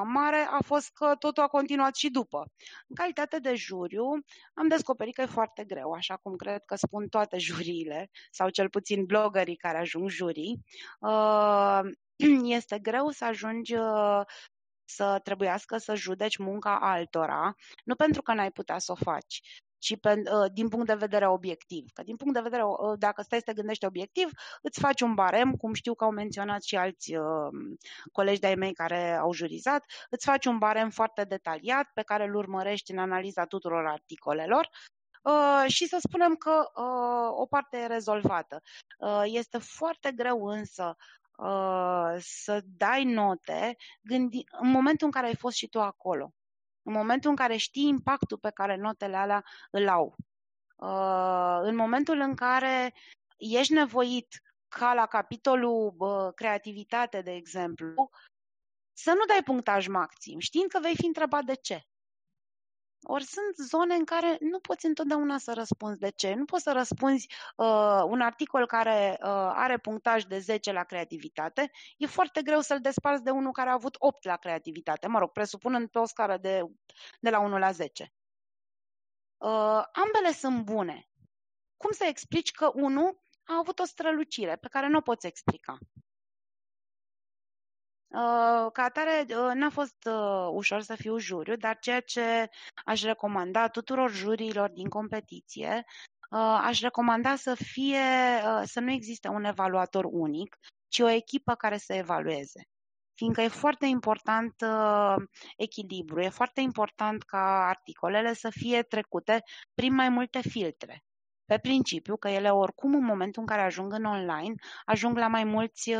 [0.03, 2.51] mare a fost că totul a continuat și după.
[2.87, 4.03] În calitate de juriu,
[4.53, 8.69] am descoperit că e foarte greu, așa cum cred că spun toate juriile, sau cel
[8.69, 10.63] puțin bloggerii care ajung jurii.
[12.57, 13.75] Este greu să ajungi
[14.87, 19.41] să trebuiască să judeci munca altora, nu pentru că n-ai putea să o faci,
[19.79, 21.91] ci pe, ă, din punct de vedere obiectiv.
[21.93, 24.29] Că din punct de vedere, ă, dacă stai să te gândești obiectiv,
[24.61, 27.47] îți faci un barem, cum știu că au menționat și alți uh,
[28.11, 32.35] colegi de-ai mei care au jurizat, îți faci un barem foarte detaliat pe care îl
[32.35, 34.69] urmărești în analiza tuturor articolelor
[35.27, 38.61] Uh, și să spunem că uh, o parte e rezolvată.
[38.97, 40.95] Uh, este foarte greu însă
[41.37, 46.33] Uh, să dai note gândi, în momentul în care ai fost și tu acolo.
[46.81, 50.15] În momentul în care știi impactul pe care notele alea îl au.
[50.75, 52.93] Uh, în momentul în care
[53.37, 58.09] ești nevoit ca la capitolul uh, creativitate, de exemplu,
[58.93, 61.81] să nu dai punctaj maxim, știind că vei fi întrebat de ce.
[63.03, 66.33] Ori sunt zone în care nu poți întotdeauna să răspunzi de ce.
[66.33, 71.71] Nu poți să răspunzi uh, un articol care uh, are punctaj de 10 la creativitate.
[71.97, 75.07] E foarte greu să-l desparți de unul care a avut 8 la creativitate.
[75.07, 76.61] Mă rog, presupunând pe o scară de,
[77.19, 78.13] de la 1 la 10.
[79.37, 81.09] Uh, ambele sunt bune.
[81.77, 85.77] Cum să explici că unul a avut o strălucire pe care nu o poți explica?
[88.09, 92.49] Uh, ca atare, uh, n-a fost uh, ușor să fiu juriu, dar ceea ce
[92.85, 95.85] aș recomanda tuturor juriilor din competiție,
[96.61, 97.99] aș recomanda să fie,
[98.63, 102.61] să nu existe un evaluator unic, ci o echipă care să evalueze.
[103.13, 104.55] Fiindcă e foarte important
[105.57, 109.43] echilibru, e foarte important ca articolele să fie trecute
[109.73, 111.03] prin mai multe filtre
[111.45, 114.53] pe principiu că ele oricum în momentul în care ajung în online,
[114.85, 115.91] ajung la mai mulți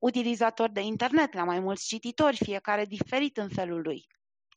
[0.00, 4.06] utilizatori de internet, la mai mulți cititori, fiecare diferit în felul lui.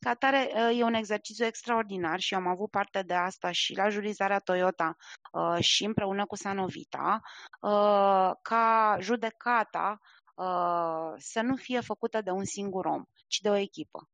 [0.04, 4.38] Ca atare, e un exercițiu extraordinar și am avut parte de asta și la jurizarea
[4.38, 4.96] Toyota
[5.32, 7.20] uh, și împreună cu Sanovita,
[7.60, 9.98] uh, ca judecata
[10.34, 14.08] uh, să nu fie făcută de un singur om, ci de o echipă.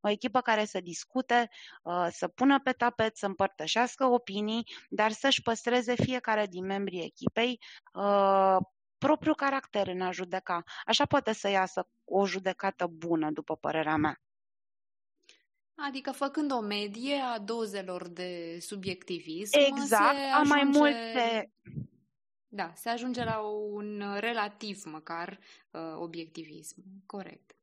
[0.00, 1.48] O echipă care să discute,
[2.10, 7.58] să pună pe tapet, să împărtășească opinii, dar să-și păstreze fiecare din membrii echipei
[8.98, 10.62] propriul caracter în a judeca.
[10.84, 14.20] Așa poate să iasă o judecată bună, după părerea mea.
[15.74, 21.52] Adică făcând o medie a dozelor de subiectivism, exact, se a mai multe...
[22.50, 25.38] Da, se ajunge la un relativ măcar
[25.70, 26.82] uh, obiectivism.
[27.06, 27.56] Corect.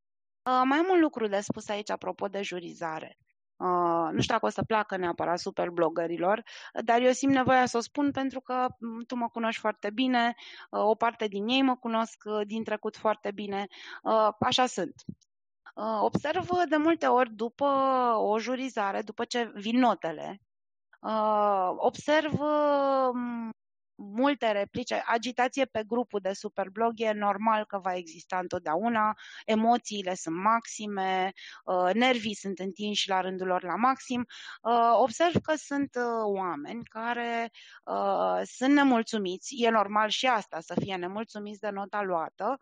[0.44, 3.18] Uh, mai am un lucru de spus aici apropo de jurizare.
[3.58, 6.44] Uh, nu știu dacă o să placă neapărat super blogărilor,
[6.84, 10.36] dar eu simt nevoia să o spun pentru că mm, tu mă cunoști foarte bine,
[10.70, 13.68] uh, o parte din ei mă cunosc uh, din trecut foarte bine,
[14.04, 14.94] uh, așa sunt.
[15.76, 17.66] Uh, observ de multe ori după
[18.18, 20.42] o jurizare, după ce vin notele,
[21.02, 23.50] uh, observ um,
[23.96, 29.14] multe replici, agitație pe grupul de superblog e normal că va exista întotdeauna,
[29.46, 31.32] emoțiile sunt maxime,
[31.66, 34.26] uh, nervii sunt întinși la rândul lor la maxim.
[34.94, 35.90] Observ că sunt
[36.24, 37.52] oameni care
[38.44, 42.58] sunt nemulțumiți, e normal și asta să fie nemulțumiți de nota luată,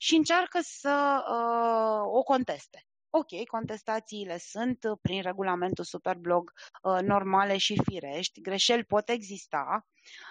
[0.00, 2.87] și încearcă să uh, o conteste.
[3.10, 6.52] Ok, contestațiile sunt uh, prin regulamentul Superblog
[6.82, 9.86] uh, normale și firești, greșeli pot exista,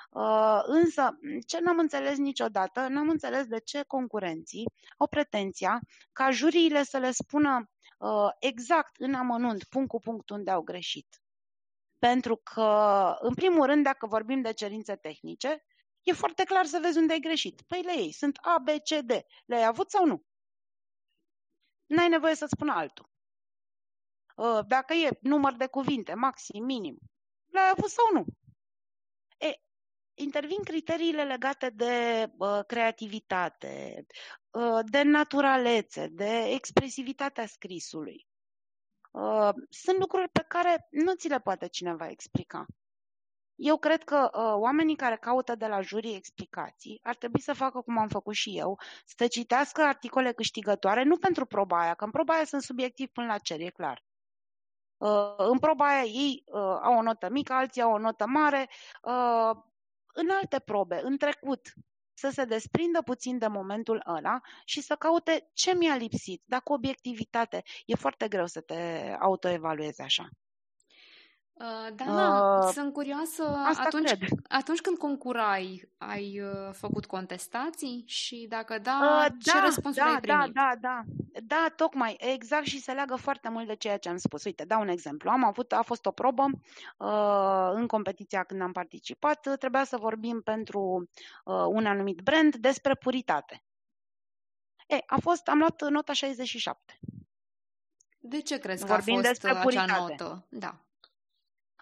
[0.10, 4.66] uh, însă ce n-am înțeles niciodată, n-am înțeles de ce concurenții
[4.98, 5.80] au pretenția
[6.12, 11.22] ca juriile să le spună uh, exact în amănunt, punct cu punct, unde au greșit.
[12.00, 15.64] Pentru că, în primul rând, dacă vorbim de cerințe tehnice,
[16.04, 17.62] e foarte clar să vezi unde ai greșit.
[17.68, 19.12] Păi le ei, sunt A, B, C, D.
[19.46, 20.26] Le-ai avut sau nu?
[21.88, 23.10] N-ai nevoie să-ți spună altul.
[24.38, 26.98] Ă, dacă e număr de cuvinte, maxim, minim,
[27.46, 28.26] le-ai avut sau nu?
[29.38, 29.60] E,
[30.14, 34.06] intervin criteriile legate de uh, creativitate,
[34.52, 38.28] uh, de naturalețe, de expresivitatea scrisului.
[39.12, 42.66] Uh, sunt lucruri pe care nu ți le poate cineva explica.
[43.58, 47.82] Eu cred că uh, oamenii care caută de la jurii explicații ar trebui să facă
[47.82, 52.12] cum am făcut și eu, să citească articole câștigătoare, nu pentru proba aia, că în
[52.12, 54.04] proba aia sunt subiectiv până la cer, e clar.
[54.98, 58.70] Uh, în proba aia ei uh, au o notă mică, alții au o notă mare.
[59.02, 59.52] Uh,
[60.14, 61.74] în alte probe, în trecut,
[62.14, 67.64] să se desprindă puțin de momentul ăla și să caute ce mi-a lipsit, dacă obiectivitate.
[67.86, 68.76] E foarte greu să te
[69.20, 70.30] autoevaluezi așa.
[71.60, 73.44] Uh, da, uh, sunt curioasă.
[73.78, 74.12] Atunci,
[74.48, 80.12] atunci când concurai, ai uh, făcut contestații și dacă da, uh, ce da, răspunsuri da,
[80.12, 80.54] ai primit?
[80.54, 81.04] Da, da, da.
[81.44, 84.44] Da, tocmai, exact și se leagă foarte mult de ceea ce am spus.
[84.44, 85.30] Uite, dau un exemplu.
[85.30, 86.44] Am avut, a fost o probă
[86.98, 89.58] uh, în competiția când am participat.
[89.60, 91.10] Trebuia să vorbim pentru
[91.44, 93.64] uh, un anumit brand despre puritate.
[94.88, 97.00] E, a fost, am luat nota 67.
[98.20, 100.48] De ce crezi că Vorbim a fost despre acea notă?
[100.50, 100.87] Da.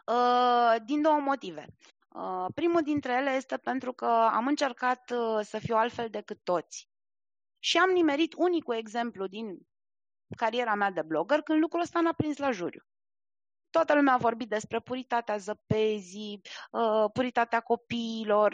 [0.06, 1.66] Uh, din două motive.
[2.10, 6.90] Uh, primul dintre ele este pentru că am încercat uh, să fiu altfel decât toți.
[7.60, 9.58] Și am nimerit unicul exemplu din
[10.38, 12.82] cariera mea de blogger când lucrul ăsta n-a prins la juriu.
[13.76, 16.42] Toată lumea a vorbit despre puritatea zăpezii,
[17.14, 18.54] puritatea copiilor,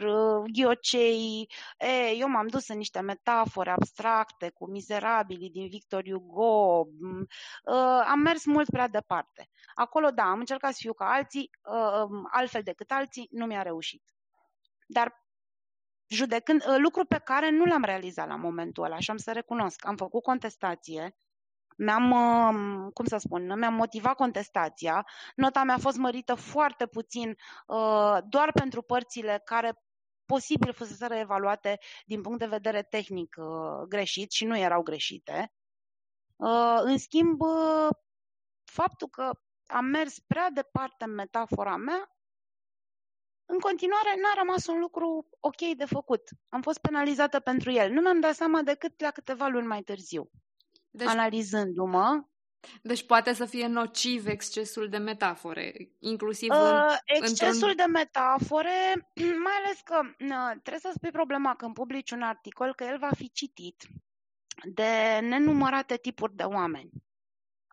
[0.53, 1.49] ghiocei.
[1.77, 6.87] E, eu m-am dus în niște metafore abstracte cu mizerabilii din Victor Hugo.
[8.07, 9.49] Am mers mult prea departe.
[9.75, 13.61] Acolo, da, am încercat să fiu ca alții, uh, um, altfel decât alții, nu mi-a
[13.61, 14.03] reușit.
[14.87, 15.25] Dar
[16.07, 19.85] judecând, uh, lucru pe care nu l-am realizat la momentul ăla și am să recunosc.
[19.85, 21.15] Am făcut contestație,
[21.83, 25.05] mi-am, um, cum să spun, mi-am motivat contestația,
[25.35, 27.29] nota mea a fost mărită foarte puțin
[27.67, 29.73] uh, doar pentru părțile care
[30.25, 33.35] posibil fusese evaluate din punct de vedere tehnic
[33.87, 35.53] greșit și nu erau greșite.
[36.83, 37.39] În schimb,
[38.63, 39.29] faptul că
[39.65, 42.15] am mers prea departe în metafora mea,
[43.45, 46.21] în continuare n-a rămas un lucru ok de făcut.
[46.49, 47.91] Am fost penalizată pentru el.
[47.91, 50.29] Nu mi-am dat seama decât la câteva luni mai târziu.
[50.91, 52.23] Deci, analizându-mă.
[52.81, 57.75] Deci poate să fie nociv excesul de metafore, inclusiv uh, în, Excesul într-un...
[57.75, 59.09] de metafore,
[59.45, 63.09] mai ales că uh, trebuie să spui problema când publici un articol, că el va
[63.15, 63.87] fi citit
[64.63, 66.89] de nenumărate tipuri de oameni.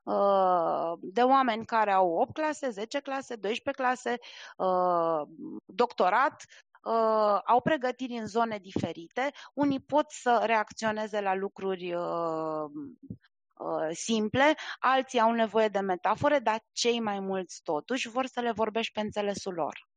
[0.02, 4.18] Uh, de oameni care au 8 clase, 10 clase, 12 clase,
[4.56, 5.28] uh,
[5.64, 6.44] doctorat,
[6.82, 9.30] uh, au pregătiri în zone diferite.
[9.54, 11.94] Unii pot să reacționeze la lucruri
[13.92, 18.92] simple, alții au nevoie de metafore, dar cei mai mulți totuși vor să le vorbești
[18.92, 19.88] pe înțelesul lor.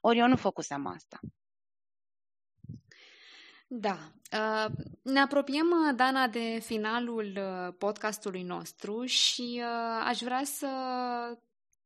[0.00, 1.18] Ori eu nu făcusem asta.
[3.70, 3.98] Da.
[4.32, 4.72] Uh,
[5.02, 9.62] ne apropiem, uh, Dana, de finalul uh, podcastului nostru și
[10.04, 10.68] aș vrea să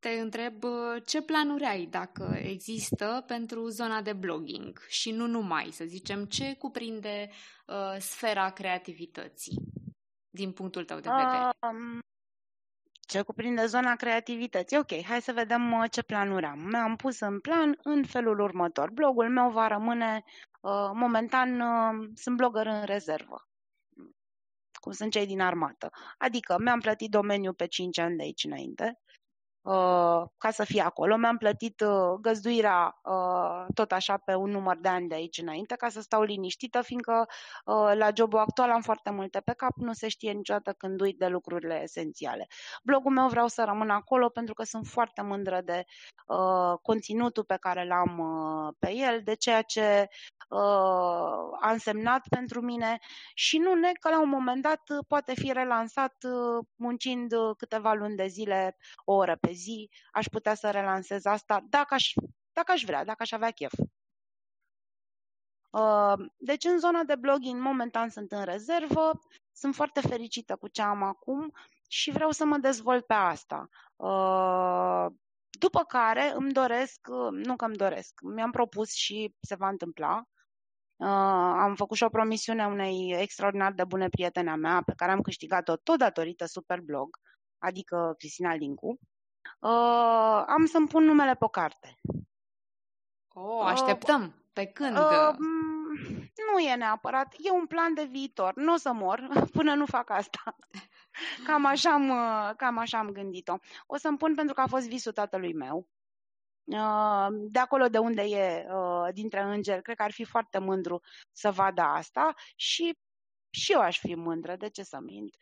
[0.03, 0.63] te întreb
[1.07, 6.55] ce planuri ai, dacă există, pentru zona de blogging și nu numai, să zicem, ce
[6.55, 7.31] cuprinde
[7.99, 9.57] sfera creativității
[10.31, 11.51] din punctul tău de vedere?
[11.71, 12.01] Um,
[13.01, 14.79] ce cuprinde zona creativității.
[14.79, 16.59] Ok, hai să vedem ce planuri am.
[16.59, 18.91] Mi-am pus în plan în felul următor.
[18.91, 20.25] Blogul meu va rămâne
[20.63, 23.49] Uh, momentan uh, sunt blogger în rezervă,
[24.81, 25.91] cum sunt cei din armată.
[26.19, 29.01] Adică mi-am plătit domeniul pe 5 ani de aici înainte,
[29.63, 31.17] uh, ca să fie acolo.
[31.17, 35.75] Mi-am plătit uh, găzduirea uh, tot așa pe un număr de ani de aici înainte
[35.75, 37.27] ca să stau liniștită, fiindcă
[37.65, 41.19] uh, la jobul actual am foarte multe pe cap, nu se știe niciodată când uit
[41.19, 42.47] de lucrurile esențiale.
[42.83, 45.85] Blogul meu vreau să rămân acolo pentru că sunt foarte mândră de
[46.27, 50.09] uh, conținutul pe care l-am uh, pe el, de ceea ce
[50.49, 50.59] uh,
[51.61, 52.99] a însemnat pentru mine
[53.35, 58.17] și nu neg că la un moment dat poate fi relansat uh, muncind câteva luni
[58.17, 62.13] de zile, o oră pe zi, aș putea să relansez asta dacă aș,
[62.53, 63.73] dacă aș vrea, dacă aș avea chef.
[65.71, 69.21] Uh, deci în zona de blogging momentan sunt în rezervă,
[69.53, 71.53] sunt foarte fericită cu ce am acum
[71.89, 73.69] și vreau să mă dezvolt pe asta.
[73.97, 75.07] Uh,
[75.59, 80.27] după care îmi doresc, nu că îmi doresc, mi-am propus și se va întâmpla,
[81.03, 81.09] Uh,
[81.59, 85.21] am făcut și o promisiune unei extraordinar de bune prietene a mea, pe care am
[85.21, 87.17] câștigat-o tot datorită Superblog,
[87.59, 88.99] adică Cristina Lincu.
[89.59, 92.01] Uh, am să-mi pun numele pe o carte.
[93.29, 94.23] Oh, așteptăm.
[94.23, 94.97] Uh, pe când?
[94.97, 95.37] Uh,
[96.53, 97.35] nu e neapărat.
[97.39, 98.55] E un plan de viitor.
[98.55, 100.57] Nu o să mor până nu fac asta.
[101.47, 102.13] Cam așa am,
[102.57, 103.57] cam așa am gândit-o.
[103.87, 105.89] O să-mi pun pentru că a fost visul tatălui meu
[107.31, 108.67] de acolo de unde e
[109.13, 111.01] dintre îngeri, cred că ar fi foarte mândru
[111.33, 112.99] să vadă asta și
[113.53, 115.37] și eu aș fi mândră, de ce să mint?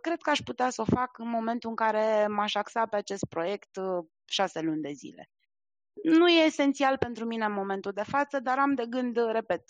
[0.00, 3.24] Cred că aș putea să o fac în momentul în care m-aș axa pe acest
[3.24, 3.78] proiect
[4.24, 5.30] șase luni de zile.
[6.02, 9.64] Nu e esențial pentru mine în momentul de față, dar am de gând, repet,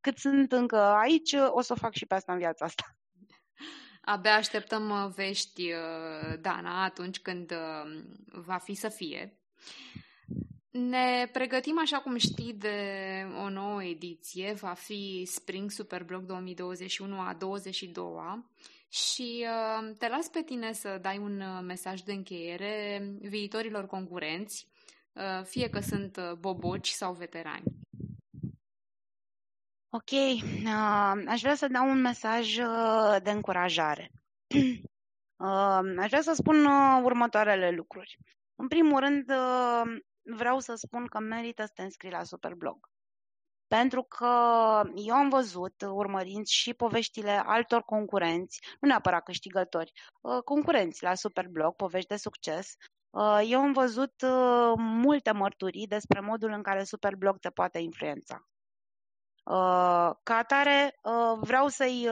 [0.00, 2.96] cât sunt încă aici, o să o fac și pe asta în viața asta.
[4.00, 5.70] Abia așteptăm vești,
[6.40, 7.52] Dana, atunci când
[8.26, 9.40] va fi să fie.
[10.72, 12.76] Ne pregătim, așa cum știi, de
[13.44, 14.52] o nouă ediție.
[14.52, 18.50] Va fi Spring Superblog 2021 a 22-a
[18.88, 24.68] și uh, te las pe tine să dai un uh, mesaj de încheiere viitorilor concurenți,
[25.12, 27.64] uh, fie că sunt boboci sau veterani.
[29.90, 30.10] Ok,
[31.26, 32.56] aș vrea să dau un mesaj
[33.22, 34.10] de încurajare.
[36.02, 36.64] aș vrea să spun
[37.02, 38.18] următoarele lucruri.
[38.54, 42.90] În primul rând, uh, vreau să spun că merită să te înscrii la Superblog.
[43.66, 44.26] Pentru că
[44.94, 49.92] eu am văzut, urmărind și poveștile altor concurenți, nu neapărat câștigători,
[50.22, 52.74] uh, concurenți la Superblog, povești de succes,
[53.10, 54.14] uh, eu am văzut
[54.76, 58.46] multe mărturii despre modul în care Superblog te poate influența.
[60.22, 60.94] Ca atare,
[61.40, 62.06] vreau să-i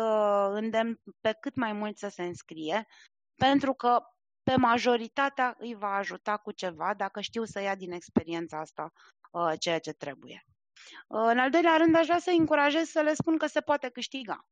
[0.50, 2.86] îndemn pe cât mai mult să se înscrie,
[3.34, 4.02] pentru că
[4.42, 8.92] pe majoritatea îi va ajuta cu ceva dacă știu să ia din experiența asta
[9.30, 10.44] uh, ceea ce trebuie.
[11.08, 13.88] Uh, în al doilea rând, aș vrea să încurajez să le spun că se poate
[13.88, 14.46] câștiga.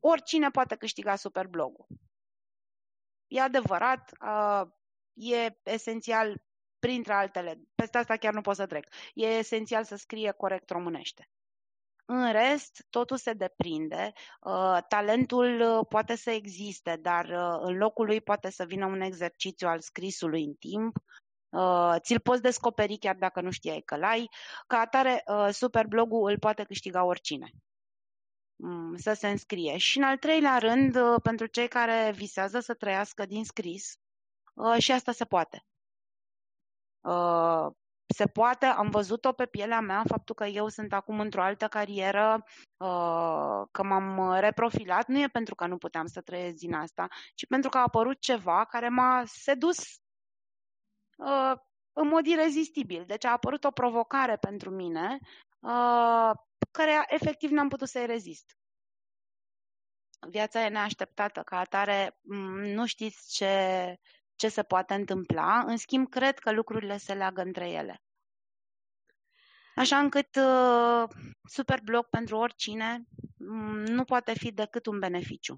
[0.00, 1.86] Oricine poate câștiga superblogul.
[3.26, 4.62] E adevărat, uh,
[5.12, 6.42] e esențial,
[6.78, 11.28] printre altele, peste asta chiar nu pot să trec, e esențial să scrie corect românește.
[12.04, 14.12] În rest, totul se deprinde.
[14.40, 19.00] Uh, talentul uh, poate să existe, dar uh, în locul lui poate să vină un
[19.00, 20.96] exercițiu al scrisului în timp.
[21.98, 24.28] Ți-l poți descoperi chiar dacă nu știai că l-ai.
[24.66, 27.50] Ca atare, superblogul îl poate câștiga oricine
[28.56, 29.76] mm, să se înscrie.
[29.76, 33.94] Și în al treilea rând, pentru cei care visează să trăiască din scris,
[34.78, 35.64] și asta se poate
[38.12, 42.44] se poate, am văzut-o pe pielea mea, faptul că eu sunt acum într-o altă carieră,
[42.76, 47.46] uh, că m-am reprofilat, nu e pentru că nu puteam să trăiesc din asta, ci
[47.46, 49.78] pentru că a apărut ceva care m-a sedus
[51.16, 51.52] uh,
[51.92, 53.04] în mod irezistibil.
[53.06, 55.18] Deci a apărut o provocare pentru mine
[55.60, 56.30] uh,
[56.70, 58.56] care efectiv n-am putut să-i rezist.
[60.28, 62.18] Viața e neașteptată, ca atare
[62.74, 63.96] nu știți ce,
[64.42, 68.02] ce se poate întâmpla, în schimb cred că lucrurile se leagă între ele.
[69.74, 71.04] Așa încât uh,
[71.48, 73.04] Superblog pentru oricine
[73.36, 75.56] mm, nu poate fi decât un beneficiu.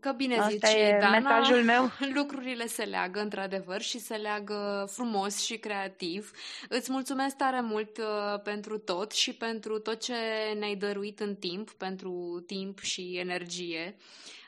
[0.00, 1.90] Că bine Asta zici, e Dana, mesajul meu.
[2.20, 6.30] lucrurile se leagă într-adevăr și se leagă frumos și creativ.
[6.68, 10.14] Îți mulțumesc tare mult uh, pentru tot și pentru tot ce
[10.58, 13.96] ne-ai dăruit în timp, pentru timp și energie.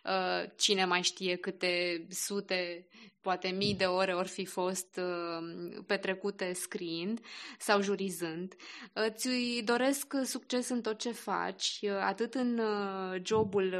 [0.05, 2.87] Uh, cine mai știe câte sute,
[3.21, 7.21] poate mii de ore ori fi fost uh, petrecute scriind
[7.59, 8.55] sau jurizând.
[8.93, 9.29] Îți
[9.65, 12.61] doresc succes în tot ce faci, uh, atât în
[13.23, 13.75] jobul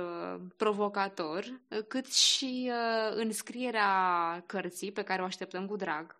[0.57, 2.71] provocator, cât și
[3.11, 6.19] în scrierea cărții pe care o așteptăm cu drag.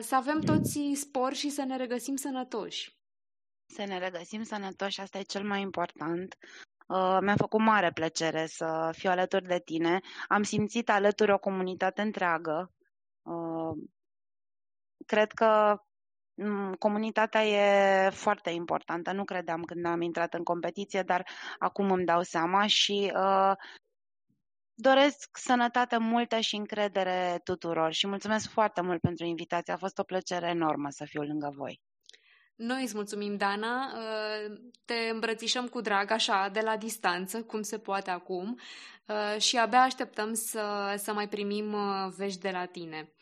[0.00, 3.00] Să avem toți spor și să ne regăsim sănătoși.
[3.66, 6.38] Să ne regăsim sănătoși, asta e cel mai important.
[6.92, 10.00] Uh, mi-a făcut mare plăcere să fiu alături de tine.
[10.28, 12.72] Am simțit alături o comunitate întreagă.
[13.22, 13.76] Uh,
[15.06, 15.76] cred că
[16.34, 19.12] mm, comunitatea e foarte importantă.
[19.12, 21.26] Nu credeam când am intrat în competiție, dar
[21.58, 23.52] acum îmi dau seama și uh,
[24.74, 29.72] doresc sănătate multă și încredere tuturor și mulțumesc foarte mult pentru invitație.
[29.72, 31.80] A fost o plăcere enormă să fiu lângă voi.
[32.62, 33.92] Noi îți mulțumim, Dana.
[33.94, 38.58] Uh, te îmbrățișăm cu drag, așa, de la distanță, cum se poate acum,
[39.06, 43.12] uh, și abia așteptăm să, să mai primim uh, vești de la tine.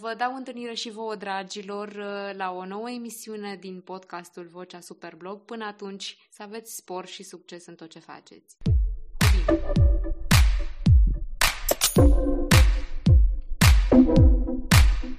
[0.00, 1.94] Vă dau întâlnire și vouă, dragilor,
[2.36, 5.44] la o nouă emisiune din podcastul Vocea Superblog.
[5.44, 8.56] Până atunci, să aveți spor și succes în tot ce faceți.
[11.96, 12.47] Bine!